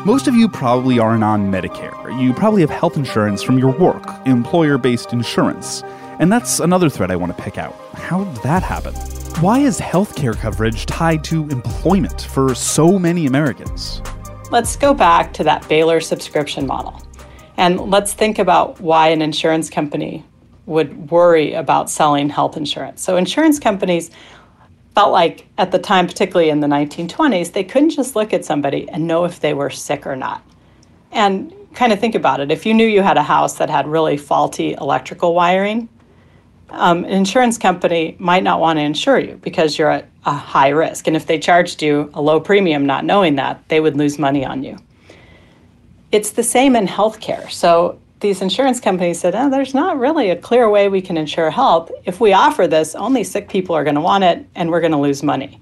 [0.04, 1.99] Most of you probably aren't on Medicare.
[2.20, 5.83] You probably have health insurance from your work, employer based insurance.
[6.18, 7.74] And that's another thread I want to pick out.
[7.94, 8.92] How did that happen?
[9.42, 14.02] Why is healthcare coverage tied to employment for so many Americans?
[14.50, 17.00] Let's go back to that Baylor subscription model.
[17.56, 20.22] And let's think about why an insurance company
[20.66, 23.00] would worry about selling health insurance.
[23.00, 24.11] So, insurance companies
[24.94, 28.87] felt like at the time, particularly in the 1920s, they couldn't just look at somebody
[28.90, 30.44] and know if they were sick or not.
[31.12, 33.87] And kind of think about it if you knew you had a house that had
[33.87, 35.88] really faulty electrical wiring,
[36.70, 40.68] um, an insurance company might not want to insure you because you're at a high
[40.68, 41.06] risk.
[41.06, 44.44] And if they charged you a low premium not knowing that, they would lose money
[44.44, 44.78] on you.
[46.12, 47.50] It's the same in healthcare.
[47.50, 51.50] So these insurance companies said, oh, there's not really a clear way we can insure
[51.50, 51.90] health.
[52.04, 54.92] If we offer this, only sick people are going to want it and we're going
[54.92, 55.59] to lose money.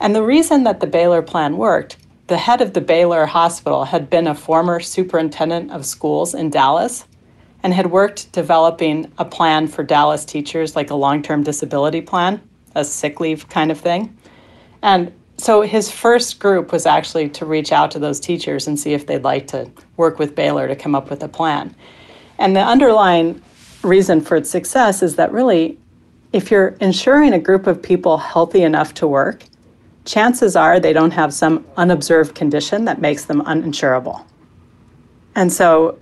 [0.00, 4.10] And the reason that the Baylor plan worked, the head of the Baylor Hospital had
[4.10, 7.04] been a former superintendent of schools in Dallas
[7.62, 12.40] and had worked developing a plan for Dallas teachers, like a long term disability plan,
[12.74, 14.16] a sick leave kind of thing.
[14.82, 18.94] And so his first group was actually to reach out to those teachers and see
[18.94, 21.74] if they'd like to work with Baylor to come up with a plan.
[22.38, 23.42] And the underlying
[23.82, 25.78] reason for its success is that really,
[26.32, 29.44] if you're insuring a group of people healthy enough to work,
[30.06, 34.24] chances are they don't have some unobserved condition that makes them uninsurable.
[35.34, 35.98] And so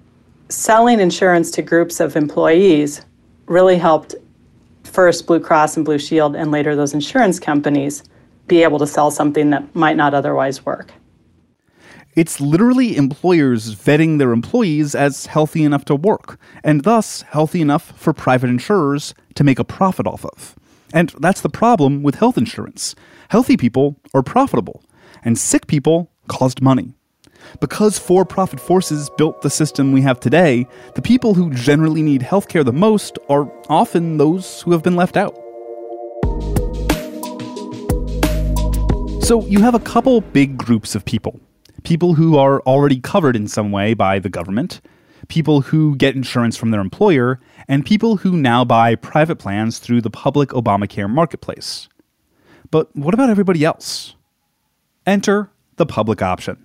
[0.48, 3.04] selling insurance to groups of employees
[3.46, 4.14] really helped
[4.84, 8.04] first Blue Cross and Blue Shield and later those insurance companies
[8.46, 10.92] be able to sell something that might not otherwise work.
[12.14, 17.92] It's literally employers vetting their employees as healthy enough to work, and thus healthy enough
[17.98, 20.54] for private insurers to make a profit off of.
[20.92, 22.94] And that's the problem with health insurance.
[23.34, 24.84] Healthy people are profitable,
[25.24, 26.94] and sick people cost money.
[27.60, 32.20] Because for profit forces built the system we have today, the people who generally need
[32.20, 35.34] healthcare the most are often those who have been left out.
[39.24, 41.40] So you have a couple big groups of people
[41.82, 44.80] people who are already covered in some way by the government,
[45.26, 50.02] people who get insurance from their employer, and people who now buy private plans through
[50.02, 51.88] the public Obamacare marketplace.
[52.74, 54.16] But what about everybody else?
[55.06, 56.58] Enter the public option.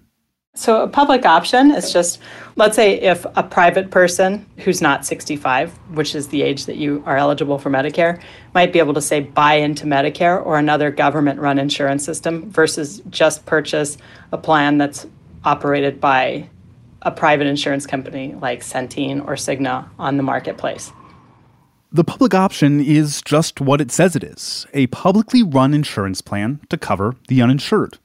[0.56, 2.18] So, a public option is just,
[2.56, 7.04] let's say, if a private person who's not 65, which is the age that you
[7.06, 8.20] are eligible for Medicare,
[8.56, 13.04] might be able to say buy into Medicare or another government run insurance system versus
[13.12, 14.00] just purchase
[14.32, 15.06] a plan that's
[15.44, 16.50] operated by
[17.04, 20.92] a private insurance company like Centene or Cigna on the marketplace.
[21.92, 26.60] The public option is just what it says it is a publicly run insurance plan
[26.70, 27.98] to cover the uninsured.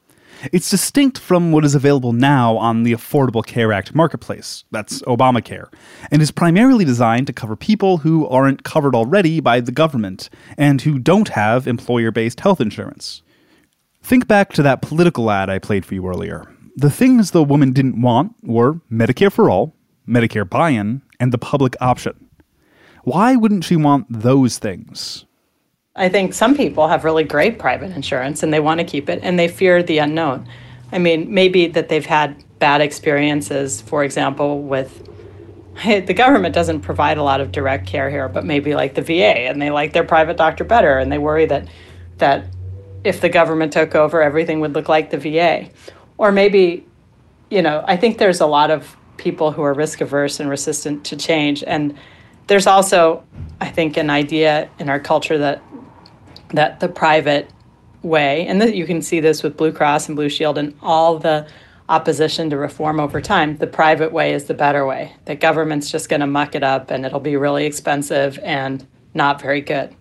[0.51, 5.71] It's distinct from what is available now on the Affordable Care Act marketplace, that's Obamacare,
[6.09, 10.81] and is primarily designed to cover people who aren't covered already by the government and
[10.81, 13.21] who don't have employer based health insurance.
[14.01, 16.51] Think back to that political ad I played for you earlier.
[16.75, 19.75] The things the woman didn't want were Medicare for all,
[20.07, 22.24] Medicare buy in, and the public option.
[23.05, 25.25] Why wouldn't she want those things?
[25.95, 29.19] I think some people have really great private insurance and they want to keep it
[29.21, 30.47] and they fear the unknown.
[30.91, 35.07] I mean, maybe that they've had bad experiences, for example, with
[35.85, 39.47] the government doesn't provide a lot of direct care here, but maybe like the VA
[39.47, 41.67] and they like their private doctor better and they worry that
[42.17, 42.45] that
[43.03, 45.69] if the government took over everything would look like the VA.
[46.17, 46.87] Or maybe,
[47.51, 51.05] you know, I think there's a lot of people who are risk averse and resistant
[51.05, 51.95] to change and
[52.47, 53.23] there's also
[53.61, 55.61] I think an idea in our culture that
[56.49, 57.49] that the private
[58.05, 61.17] way, and that you can see this with Blue Cross and Blue Shield and all
[61.17, 61.47] the
[61.89, 65.13] opposition to reform over time, the private way is the better way.
[65.25, 69.41] The government's just going to muck it up and it'll be really expensive and not
[69.41, 69.95] very good.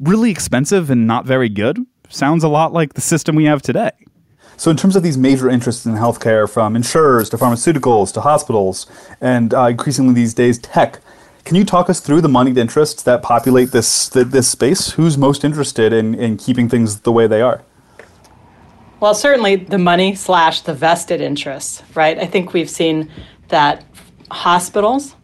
[0.00, 1.78] Really expensive and not very good?
[2.08, 3.90] Sounds a lot like the system we have today.
[4.58, 8.86] So, in terms of these major interests in healthcare, from insurers to pharmaceuticals to hospitals,
[9.20, 11.00] and uh, increasingly these days tech,
[11.44, 14.92] can you talk us through the moneyed interests that populate this this space?
[14.92, 17.62] Who's most interested in, in keeping things the way they are?
[19.00, 22.16] Well, certainly the money slash the vested interests, right?
[22.18, 23.10] I think we've seen
[23.48, 23.84] that
[24.30, 25.16] hospitals,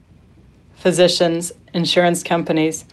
[0.75, 2.85] physicians, insurance companies,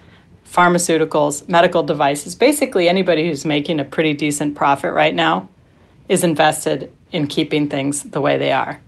[0.46, 5.50] pharmaceuticals, medical devices, basically anybody who's making a pretty decent profit right now
[6.08, 8.80] is invested in keeping things the way they are.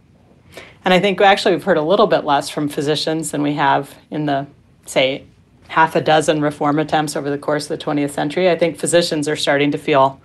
[0.88, 3.93] And I think actually we've heard a little bit less from physicians than we have
[4.09, 4.47] in the,
[4.85, 5.25] say,
[5.67, 8.49] half a dozen reform attempts over the course of the 20th century.
[8.49, 10.21] I think physicians are starting to feel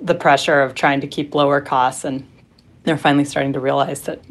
[0.00, 2.26] the pressure of trying to keep lower costs, and
[2.84, 4.24] they're finally starting to realize that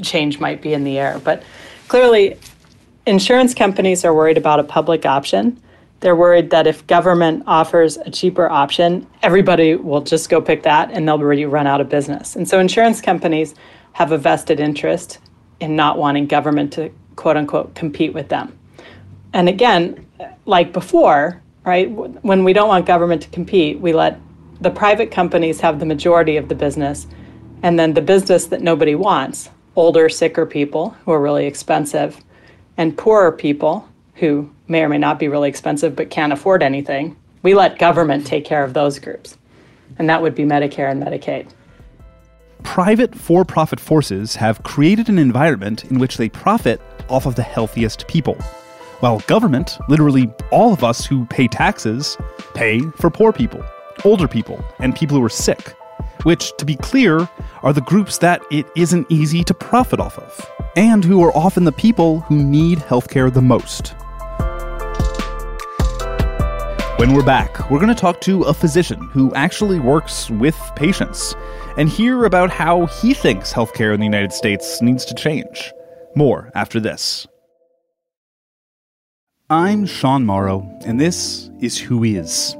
[0.00, 1.20] change might be in the air.
[1.22, 1.42] But
[1.88, 2.38] clearly,
[3.04, 5.60] insurance companies are worried about a public option.
[6.00, 10.90] They're worried that if government offers a cheaper option, everybody will just go pick that
[10.92, 12.36] and they'll already run out of business.
[12.36, 13.54] And so insurance companies
[13.92, 15.18] have a vested interest
[15.60, 18.56] in not wanting government to quote unquote compete with them.
[19.32, 20.06] And again,
[20.46, 21.90] like before, right?
[21.90, 24.18] When we don't want government to compete, we let
[24.60, 27.06] the private companies have the majority of the business,
[27.62, 32.22] and then the business that nobody wants older, sicker people who are really expensive,
[32.76, 37.16] and poorer people who may or may not be really expensive but can't afford anything.
[37.42, 39.38] We let government take care of those groups,
[39.98, 41.48] and that would be Medicare and Medicaid.
[42.62, 47.42] Private for profit forces have created an environment in which they profit off of the
[47.42, 48.34] healthiest people,
[49.00, 52.16] while government, literally all of us who pay taxes,
[52.54, 53.64] pay for poor people,
[54.04, 55.74] older people, and people who are sick,
[56.22, 57.28] which, to be clear,
[57.62, 61.64] are the groups that it isn't easy to profit off of, and who are often
[61.64, 63.94] the people who need healthcare the most.
[66.98, 71.34] When we're back, we're going to talk to a physician who actually works with patients
[71.80, 75.72] and hear about how he thinks healthcare in the United States needs to change.
[76.14, 77.26] More after this.
[79.48, 82.54] I'm Sean Morrow, and this is Who Is.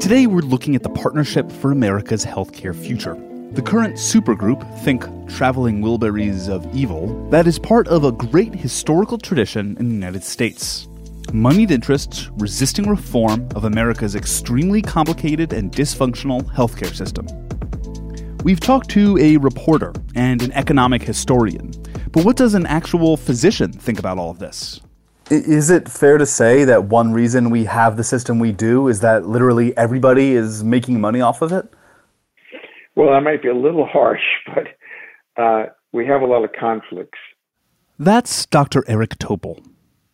[0.00, 3.14] Today we're looking at the Partnership for America's Healthcare Future.
[3.50, 9.18] The current supergroup, think Traveling Wilburys of Evil, that is part of a great historical
[9.18, 10.88] tradition in the United States
[11.32, 17.26] moneyed interests resisting reform of America's extremely complicated and dysfunctional healthcare system.
[18.44, 21.70] We've talked to a reporter and an economic historian,
[22.10, 24.80] but what does an actual physician think about all of this?
[25.30, 28.98] Is it fair to say that one reason we have the system we do is
[29.00, 31.72] that literally everybody is making money off of it?
[32.96, 34.20] Well, that might be a little harsh,
[34.54, 37.18] but uh, we have a lot of conflicts.
[37.98, 38.84] That's Dr.
[38.88, 39.64] Eric Topol.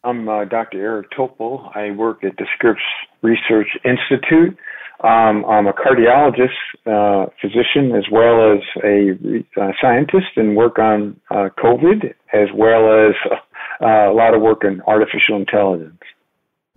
[0.05, 0.81] I'm uh, Dr.
[0.81, 1.75] Eric Topol.
[1.75, 2.83] I work at the Scripps
[3.23, 4.59] Research Institute.
[5.05, 11.21] Um, I'm a cardiologist, uh, physician, as well as a uh, scientist, and work on
[11.31, 13.15] uh, COVID, as well as
[13.81, 16.01] uh, a lot of work in artificial intelligence.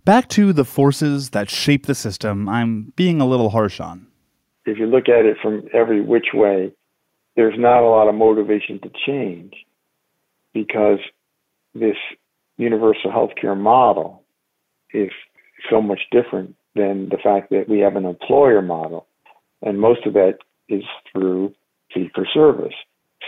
[0.05, 4.07] Back to the forces that shape the system, I'm being a little harsh on.
[4.65, 6.71] If you look at it from every which way,
[7.35, 9.53] there's not a lot of motivation to change
[10.53, 10.99] because
[11.73, 11.95] this
[12.57, 14.23] universal healthcare model
[14.93, 15.09] is
[15.69, 19.07] so much different than the fact that we have an employer model,
[19.61, 21.53] and most of that is through
[21.93, 22.73] fee for service.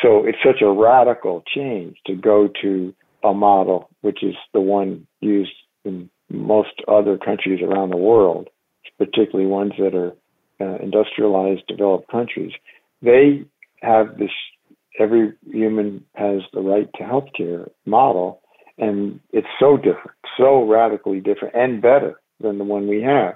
[0.01, 5.07] So it's such a radical change to go to a model which is the one
[5.21, 5.53] used
[5.85, 8.49] in most other countries around the world,
[8.97, 10.13] particularly ones that are
[10.59, 12.51] uh, industrialized, developed countries.
[13.01, 13.45] They
[13.81, 14.31] have this
[14.99, 18.41] every human has the right to health care model
[18.77, 23.35] and it's so different, so radically different, and better than the one we have.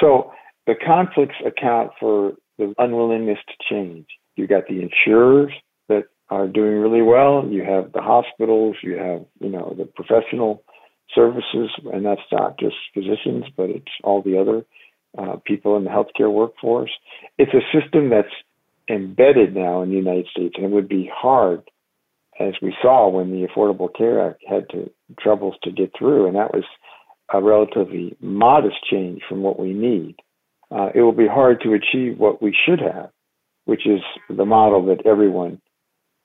[0.00, 0.32] So
[0.66, 4.06] the conflicts account for the unwillingness to change.
[4.36, 5.52] You got the insurers
[5.88, 7.46] that are doing really well.
[7.48, 8.76] You have the hospitals.
[8.82, 10.62] You have you know the professional
[11.14, 14.64] services, and that's not just physicians, but it's all the other
[15.16, 16.90] uh, people in the healthcare workforce.
[17.38, 18.28] It's a system that's
[18.90, 21.62] embedded now in the United States, and it would be hard
[22.40, 26.36] as we saw when the Affordable Care Act had to troubles to get through, and
[26.36, 26.64] that was
[27.32, 30.16] a relatively modest change from what we need.
[30.70, 33.10] Uh, it will be hard to achieve what we should have,
[33.64, 35.60] which is the model that everyone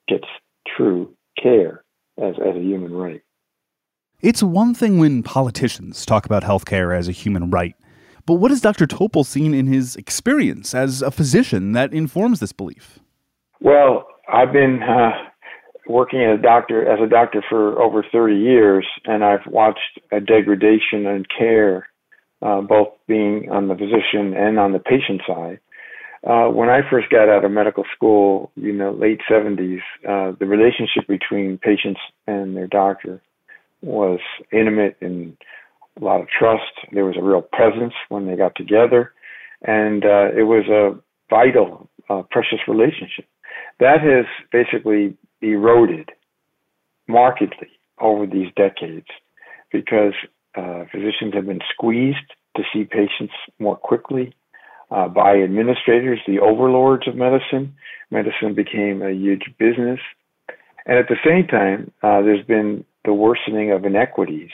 [0.08, 0.26] gets
[0.76, 1.84] true care
[2.18, 3.22] as, as a human right.
[4.22, 7.76] It's one thing when politicians talk about healthcare as a human right,
[8.26, 8.88] but what has Dr.
[8.88, 13.00] Topol seen in his experience as a physician that informs this belief?
[13.60, 15.12] Well, I've been uh,
[15.88, 20.20] working as a doctor as a doctor for over 30 years, and I've watched a
[20.20, 21.88] degradation in care,
[22.42, 25.60] uh, both being on the physician and on the patient side.
[26.26, 30.46] Uh, when I first got out of medical school, you know, late 70s, uh, the
[30.46, 33.22] relationship between patients and their doctor
[33.82, 34.20] was
[34.52, 35.36] intimate and
[36.00, 36.72] a lot of trust.
[36.94, 39.14] There was a real presence when they got together,
[39.64, 40.98] and uh, it was a
[41.30, 43.26] vital, uh, precious relationship.
[43.82, 46.10] That has basically eroded
[47.08, 47.70] markedly
[48.00, 49.08] over these decades
[49.72, 50.14] because
[50.56, 52.18] uh, physicians have been squeezed
[52.56, 54.34] to see patients more quickly
[54.92, 57.76] uh, by administrators, the overlords of medicine.
[58.12, 60.00] Medicine became a huge business.
[60.86, 64.52] And at the same time, uh, there's been the worsening of inequities,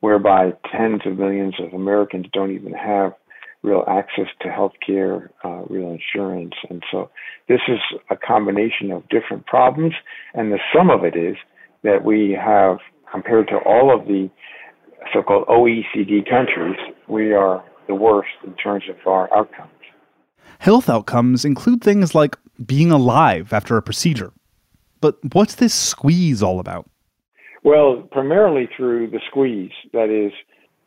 [0.00, 3.12] whereby tens of millions of Americans don't even have
[3.62, 6.54] real access to health care, uh, real insurance.
[6.68, 7.10] And so
[7.48, 7.78] this is
[8.10, 9.94] a combination of different problems.
[10.34, 11.36] And the sum of it is
[11.82, 12.78] that we have,
[13.10, 14.30] compared to all of the
[15.12, 16.76] so called OECD countries,
[17.08, 19.70] we are the worst in terms of our outcomes.
[20.58, 24.32] Health outcomes include things like being alive after a procedure.
[25.00, 26.88] But what's this squeeze all about?
[27.64, 30.32] Well, primarily through the squeeze, that is,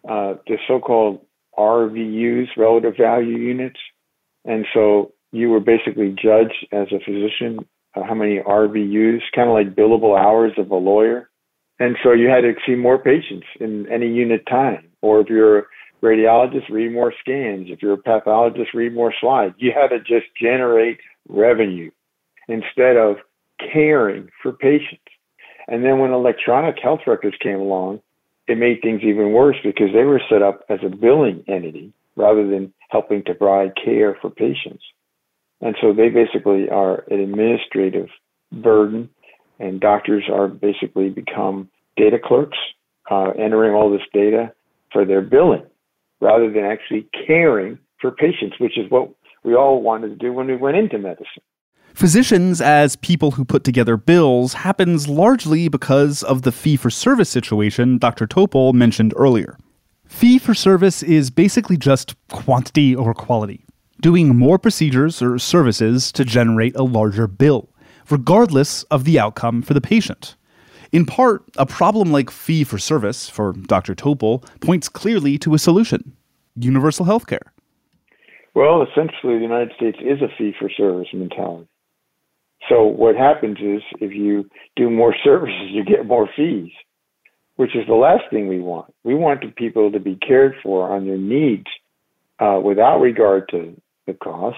[0.09, 1.25] uh, the so called
[1.57, 3.79] RVUs, relative value units.
[4.43, 9.53] And so you were basically judged as a physician uh, how many RVUs, kind of
[9.53, 11.29] like billable hours of a lawyer.
[11.79, 14.89] And so you had to see more patients in any unit time.
[15.01, 15.63] Or if you're a
[16.03, 17.67] radiologist, read more scans.
[17.69, 19.55] If you're a pathologist, read more slides.
[19.57, 21.91] You had to just generate revenue
[22.47, 23.17] instead of
[23.59, 25.01] caring for patients.
[25.67, 28.01] And then when electronic health records came along,
[28.47, 32.47] it made things even worse because they were set up as a billing entity rather
[32.47, 34.83] than helping to provide care for patients.
[35.61, 38.09] And so they basically are an administrative
[38.51, 39.09] burden,
[39.59, 42.57] and doctors are basically become data clerks,
[43.09, 44.51] uh, entering all this data
[44.91, 45.65] for their billing
[46.21, 49.09] rather than actually caring for patients, which is what
[49.43, 51.43] we all wanted to do when we went into medicine.
[51.95, 57.29] Physicians, as people who put together bills, happens largely because of the fee for service
[57.29, 58.27] situation Dr.
[58.27, 59.57] Topol mentioned earlier.
[60.05, 63.65] Fee for service is basically just quantity over quality,
[64.01, 67.69] doing more procedures or services to generate a larger bill,
[68.09, 70.35] regardless of the outcome for the patient.
[70.91, 73.95] In part, a problem like fee for service for Dr.
[73.95, 76.11] Topol points clearly to a solution
[76.57, 77.53] universal health care.
[78.53, 81.69] Well, essentially, the United States is a fee for service mentality.
[82.69, 86.71] So what happens is if you do more services, you get more fees,
[87.55, 88.93] which is the last thing we want.
[89.03, 91.67] We want the people to be cared for on their needs
[92.39, 94.57] uh, without regard to the cost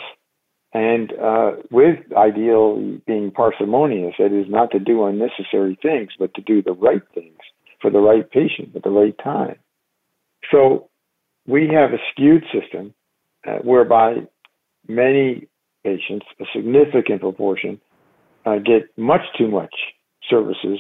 [0.74, 6.41] and uh, with ideal being parsimonious, that is not to do unnecessary things, but to
[6.41, 7.39] do the right things
[7.82, 9.55] for the right patient at the right time.
[10.51, 10.89] So
[11.47, 12.93] we have a skewed system
[13.47, 14.28] uh, whereby
[14.88, 15.47] many
[15.84, 17.80] patients, a significant proportion,
[18.47, 19.73] uh, get much too much
[20.29, 20.79] services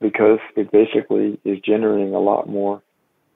[0.00, 2.82] because it basically is generating a lot more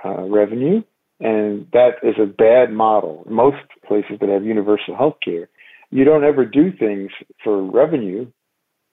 [0.04, 0.82] uh, revenue.
[1.18, 3.24] And that is a bad model.
[3.28, 3.56] Most
[3.86, 5.48] places that have universal health care,
[5.90, 7.10] you don't ever do things
[7.42, 8.26] for revenue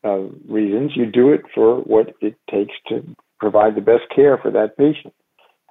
[0.04, 0.92] uh, reasons.
[0.96, 3.04] You do it for what it takes to
[3.40, 5.14] provide the best care for that patient.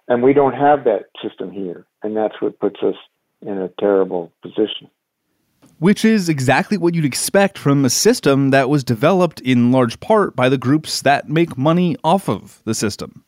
[0.09, 1.87] And we don't have that system here.
[2.03, 2.97] And that's what puts us
[3.41, 4.91] in a terrible position
[5.83, 10.37] which is exactly what you'd expect from a system that was developed in large part
[10.37, 13.25] by the groups that make money off of the system.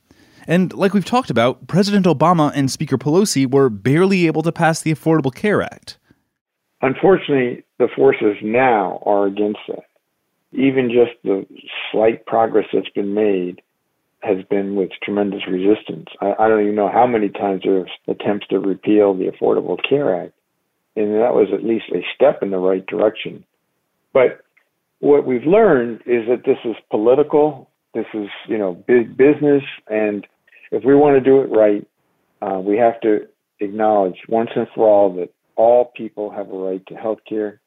[0.47, 4.83] And like we've talked about, President Obama and Speaker Pelosi were barely able to pass
[4.83, 5.99] the Affordable Care Act.
[6.81, 9.87] Unfortunately, the forces now are against that.
[10.53, 11.45] Even just the
[11.91, 13.63] slight progress that's been made
[14.21, 16.07] has been with tremendous resistance.
[16.21, 20.27] I, I don't even know how many times there's attempts to repeal the Affordable Care
[20.27, 20.35] Act
[20.97, 23.45] and that was at least a step in the right direction.
[24.13, 24.45] But
[25.01, 27.69] what we've learned is that this is political.
[27.95, 30.27] This is, you know, big business, and
[30.73, 31.87] if we want to do it right,
[32.43, 33.29] uh, we have to
[33.61, 37.61] acknowledge once and for all that all people have a right to health care.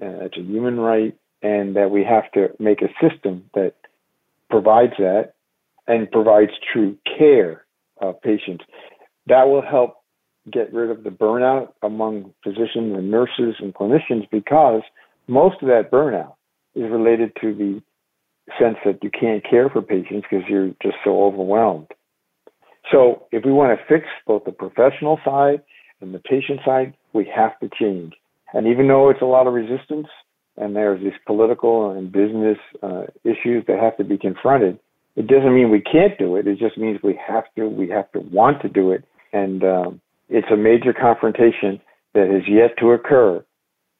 [0.00, 3.74] Uh, it's a human right, and that we have to make a system that
[4.50, 5.32] provides that
[5.86, 7.64] and provides true care
[8.00, 8.64] of patients.
[9.26, 10.01] That will help
[10.50, 14.82] get rid of the burnout among physicians and nurses and clinicians because
[15.28, 16.34] most of that burnout
[16.74, 17.82] is related to the
[18.58, 21.88] sense that you can't care for patients because you're just so overwhelmed.
[22.90, 25.62] So if we want to fix both the professional side
[26.00, 28.14] and the patient side, we have to change.
[28.52, 30.08] And even though it's a lot of resistance
[30.56, 34.78] and there's these political and business uh, issues that have to be confronted,
[35.14, 36.46] it doesn't mean we can't do it.
[36.46, 37.68] It just means we have to.
[37.68, 39.04] We have to want to do it.
[39.32, 40.00] And um,
[40.32, 41.80] it's a major confrontation
[42.14, 43.44] that has yet to occur,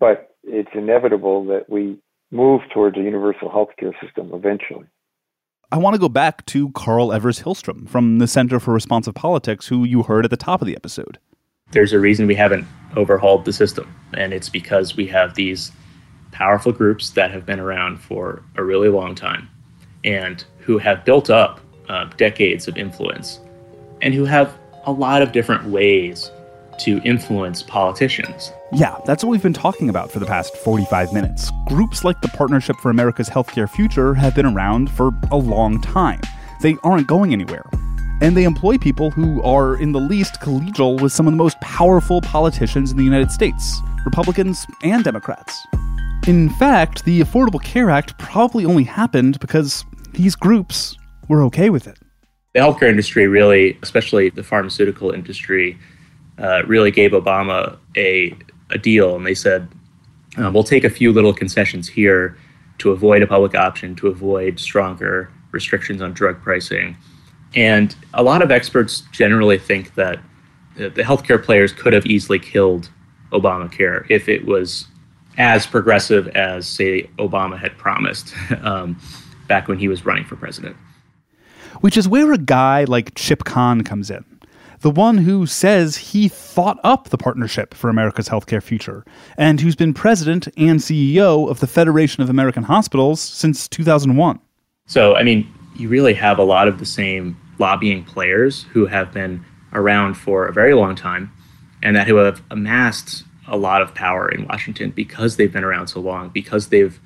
[0.01, 1.99] but it's inevitable that we
[2.31, 4.87] move towards a universal healthcare system eventually.
[5.71, 9.67] I want to go back to Karl Evers Hillstrom from the Center for Responsive Politics,
[9.67, 11.19] who you heard at the top of the episode.
[11.71, 12.67] There's a reason we haven't
[12.97, 15.71] overhauled the system, and it's because we have these
[16.31, 19.49] powerful groups that have been around for a really long time
[20.03, 21.61] and who have built up
[21.91, 23.39] uh, decades of influence
[24.01, 26.31] and who have a lot of different ways
[26.79, 28.53] to influence politicians.
[28.73, 31.51] Yeah, that's what we've been talking about for the past 45 minutes.
[31.67, 36.21] Groups like the Partnership for America's Healthcare Future have been around for a long time.
[36.61, 37.65] They aren't going anywhere.
[38.21, 41.61] And they employ people who are, in the least, collegial with some of the most
[41.61, 45.67] powerful politicians in the United States Republicans and Democrats.
[46.27, 50.97] In fact, the Affordable Care Act probably only happened because these groups
[51.29, 51.99] were okay with it
[52.55, 55.79] the healthcare industry really, especially the pharmaceutical industry,
[56.39, 58.37] uh, really gave Obama a,
[58.71, 59.17] a deal.
[59.17, 59.69] And they said,
[60.39, 62.37] uh, we'll take a few little concessions here
[62.79, 66.97] to avoid a public option, to avoid stronger restrictions on drug pricing.
[67.55, 70.19] And a lot of experts generally think that
[70.77, 72.91] the, the healthcare players could have easily killed
[73.31, 74.87] Obamacare if it was
[75.39, 78.99] as progressive as, say, Obama had promised um,
[79.49, 80.77] back when he was running for president.
[81.81, 84.25] Which is where a guy like Chip Kahn comes in.
[84.81, 89.05] The one who says he thought up the Partnership for America's Healthcare Future,
[89.39, 94.41] and who's been president and CEO of the Federation of American Hospitals since 2001.
[94.87, 99.13] So, I mean, you really have a lot of the same lobbying players who have
[99.13, 101.33] been around for a very long time
[101.83, 105.87] and that who have amassed a lot of power in Washington because they've been around
[105.87, 107.01] so long, because they've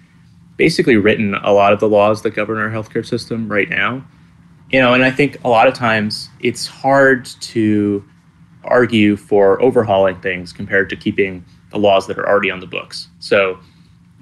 [0.57, 4.03] basically written a lot of the laws that govern our healthcare system right now.
[4.71, 8.05] You know, and I think a lot of times it's hard to
[8.65, 13.09] argue for overhauling things compared to keeping the laws that are already on the books.
[13.21, 13.59] So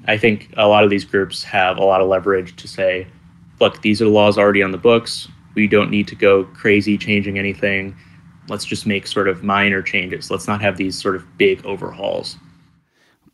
[0.06, 3.06] I think a lot of these groups have a lot of leverage to say,
[3.60, 5.28] look, these are the laws already on the books.
[5.54, 7.96] We don't need to go crazy changing anything
[8.48, 10.30] let's just make sort of minor changes.
[10.30, 12.36] Let's not have these sort of big overhauls.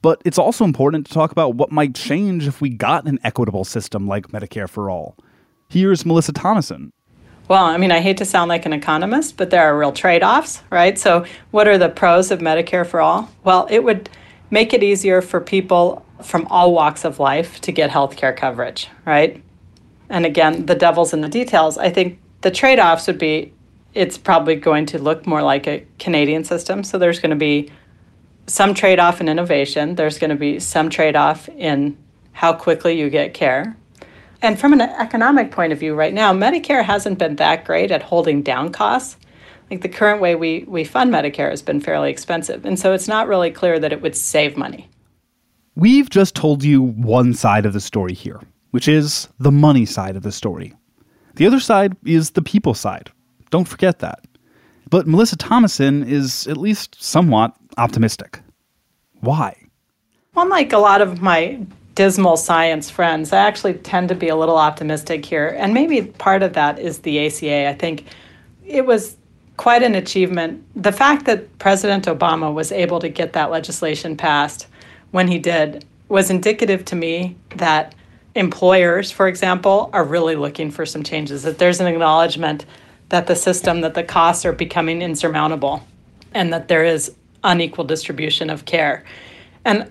[0.02, 3.64] But it's also important to talk about what might change if we got an equitable
[3.64, 5.16] system like Medicare for All.
[5.68, 6.92] Here's Melissa Thomasson.
[7.50, 10.22] Well, I mean, I hate to sound like an economist, but there are real trade
[10.22, 10.96] offs, right?
[10.96, 13.28] So, what are the pros of Medicare for All?
[13.42, 14.08] Well, it would
[14.52, 18.86] make it easier for people from all walks of life to get health care coverage,
[19.04, 19.42] right?
[20.08, 21.76] And again, the devil's in the details.
[21.76, 23.52] I think the trade offs would be
[23.94, 26.84] it's probably going to look more like a Canadian system.
[26.84, 27.72] So there's going to be
[28.46, 31.98] some trade off in innovation, there's going to be some trade off in
[32.30, 33.76] how quickly you get care.
[34.42, 38.02] And from an economic point of view, right now, Medicare hasn't been that great at
[38.02, 39.16] holding down costs.
[39.70, 42.64] Like the current way we, we fund Medicare has been fairly expensive.
[42.64, 44.88] And so it's not really clear that it would save money.
[45.76, 50.16] We've just told you one side of the story here, which is the money side
[50.16, 50.74] of the story.
[51.36, 53.10] The other side is the people side,
[53.50, 54.24] don't forget that.
[54.88, 58.40] But Melissa Thomasson is at least somewhat optimistic.
[59.20, 59.56] Why?
[60.36, 61.60] Unlike a lot of my
[61.94, 65.48] dismal science friends, I actually tend to be a little optimistic here.
[65.58, 67.68] And maybe part of that is the ACA.
[67.68, 68.06] I think
[68.66, 69.16] it was
[69.56, 70.64] quite an achievement.
[70.74, 74.66] The fact that President Obama was able to get that legislation passed
[75.10, 77.94] when he did was indicative to me that
[78.34, 82.64] employers, for example, are really looking for some changes, that there's an acknowledgement
[83.10, 85.86] that the system, that the costs are becoming insurmountable
[86.32, 87.12] and that there is
[87.42, 89.04] unequal distribution of care.
[89.64, 89.90] And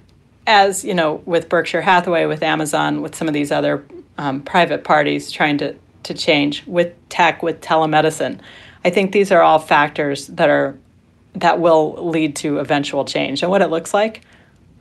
[0.49, 3.85] as you know, with Berkshire Hathaway, with Amazon, with some of these other
[4.17, 8.39] um, private parties trying to, to change, with tech, with telemedicine,
[8.83, 10.77] I think these are all factors that are
[11.35, 13.43] that will lead to eventual change.
[13.43, 14.21] And what it looks like,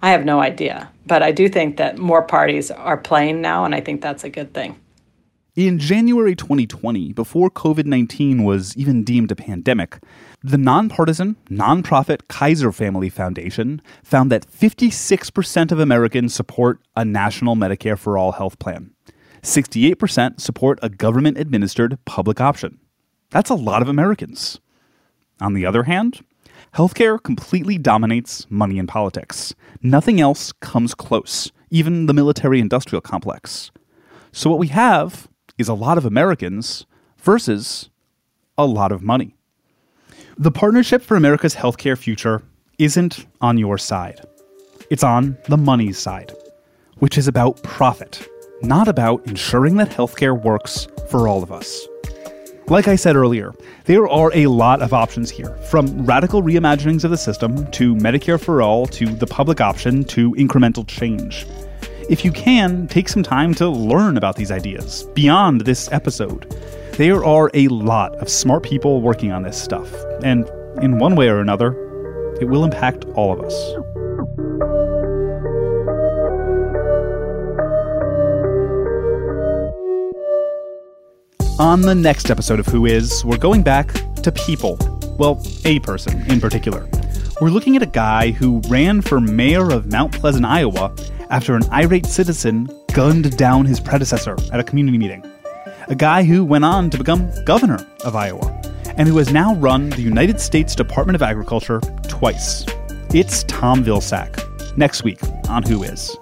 [0.01, 0.91] I have no idea.
[1.07, 4.31] But I do think that more parties are playing now, and I think that's a
[4.31, 4.81] good thing.
[5.59, 9.99] In January 2020, before COVID 19 was even deemed a pandemic,
[10.41, 17.99] the nonpartisan, nonprofit Kaiser Family Foundation found that 56% of Americans support a national Medicare
[17.99, 18.93] for All health plan.
[19.43, 22.79] 68% support a government administered public option.
[23.31, 24.61] That's a lot of Americans.
[25.41, 26.21] On the other hand,
[26.77, 29.57] healthcare completely dominates money and politics.
[29.83, 33.73] Nothing else comes close, even the military industrial complex.
[34.31, 35.27] So, what we have
[35.59, 36.87] is a lot of Americans
[37.19, 37.91] versus
[38.57, 39.35] a lot of money.
[40.39, 42.43] The Partnership for America's Healthcare Future
[42.79, 44.21] isn't on your side.
[44.89, 46.33] It's on the money side,
[46.99, 48.27] which is about profit,
[48.63, 51.87] not about ensuring that healthcare works for all of us.
[52.69, 53.55] Like I said earlier,
[53.87, 58.41] there are a lot of options here, from radical reimaginings of the system to Medicare
[58.41, 61.47] for all to the public option to incremental change.
[62.09, 66.51] If you can, take some time to learn about these ideas beyond this episode.
[66.95, 69.93] There are a lot of smart people working on this stuff,
[70.25, 70.49] and
[70.83, 71.73] in one way or another,
[72.41, 73.55] it will impact all of us.
[81.61, 83.93] On the next episode of Who Is, we're going back
[84.23, 84.79] to people.
[85.19, 86.89] Well, a person in particular.
[87.41, 90.93] We're looking at a guy who ran for mayor of Mount Pleasant, Iowa,
[91.31, 95.25] after an irate citizen gunned down his predecessor at a community meeting.
[95.87, 98.61] A guy who went on to become governor of Iowa
[98.97, 102.67] and who has now run the United States Department of Agriculture twice.
[103.15, 106.17] It's Tom Vilsack, next week on Who Is.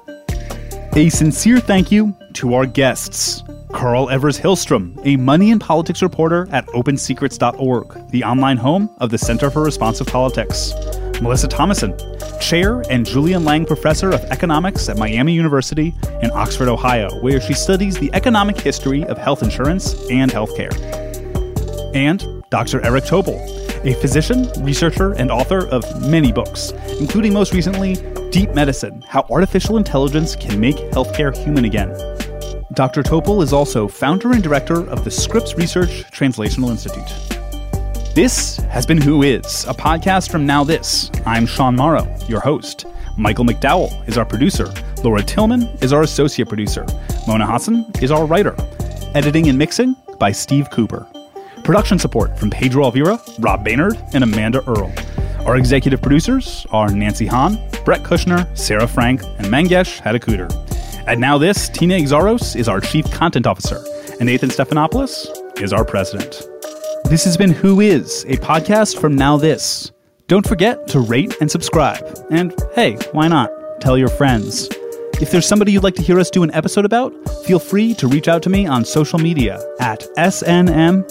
[0.96, 3.42] A sincere thank you to our guests.
[3.72, 9.18] Karl Evers Hillstrom, a money and politics reporter at opensecrets.org, the online home of the
[9.18, 10.72] Center for Responsive Politics.
[11.20, 11.96] Melissa Thomasson,
[12.40, 17.54] Chair and Julian Lange Professor of Economics at Miami University in Oxford, Ohio, where she
[17.54, 20.74] studies the economic history of health insurance and healthcare.
[21.94, 22.84] And Dr.
[22.84, 23.40] Eric Topol,
[23.84, 27.94] a physician, researcher, and author of many books, including most recently
[28.30, 31.90] Deep Medicine How Artificial Intelligence Can Make Healthcare Human Again.
[32.74, 33.02] Dr.
[33.02, 37.35] Topol is also founder and director of the Scripps Research Translational Institute.
[38.16, 41.10] This has been Who Is, a podcast from Now This.
[41.26, 42.86] I'm Sean Morrow, your host.
[43.18, 44.72] Michael McDowell is our producer.
[45.04, 46.86] Laura Tillman is our associate producer.
[47.28, 48.56] Mona Hassan is our writer.
[49.14, 51.06] Editing and mixing by Steve Cooper.
[51.62, 54.90] Production support from Pedro Alvira, Rob Baynard, and Amanda Earl.
[55.46, 60.50] Our executive producers are Nancy Hahn, Brett Kushner, Sarah Frank, and Mangesh Hattikudur.
[61.06, 63.84] And now this, Tina Exarhos is our chief content officer,
[64.20, 66.48] and Athan Stephanopoulos is our president.
[67.08, 69.92] This has been Who Is, a podcast from Now This.
[70.26, 72.04] Don't forget to rate and subscribe.
[72.30, 73.48] And hey, why not?
[73.80, 74.68] Tell your friends.
[75.20, 78.08] If there's somebody you'd like to hear us do an episode about, feel free to
[78.08, 81.06] reach out to me on social media at SNMRRW.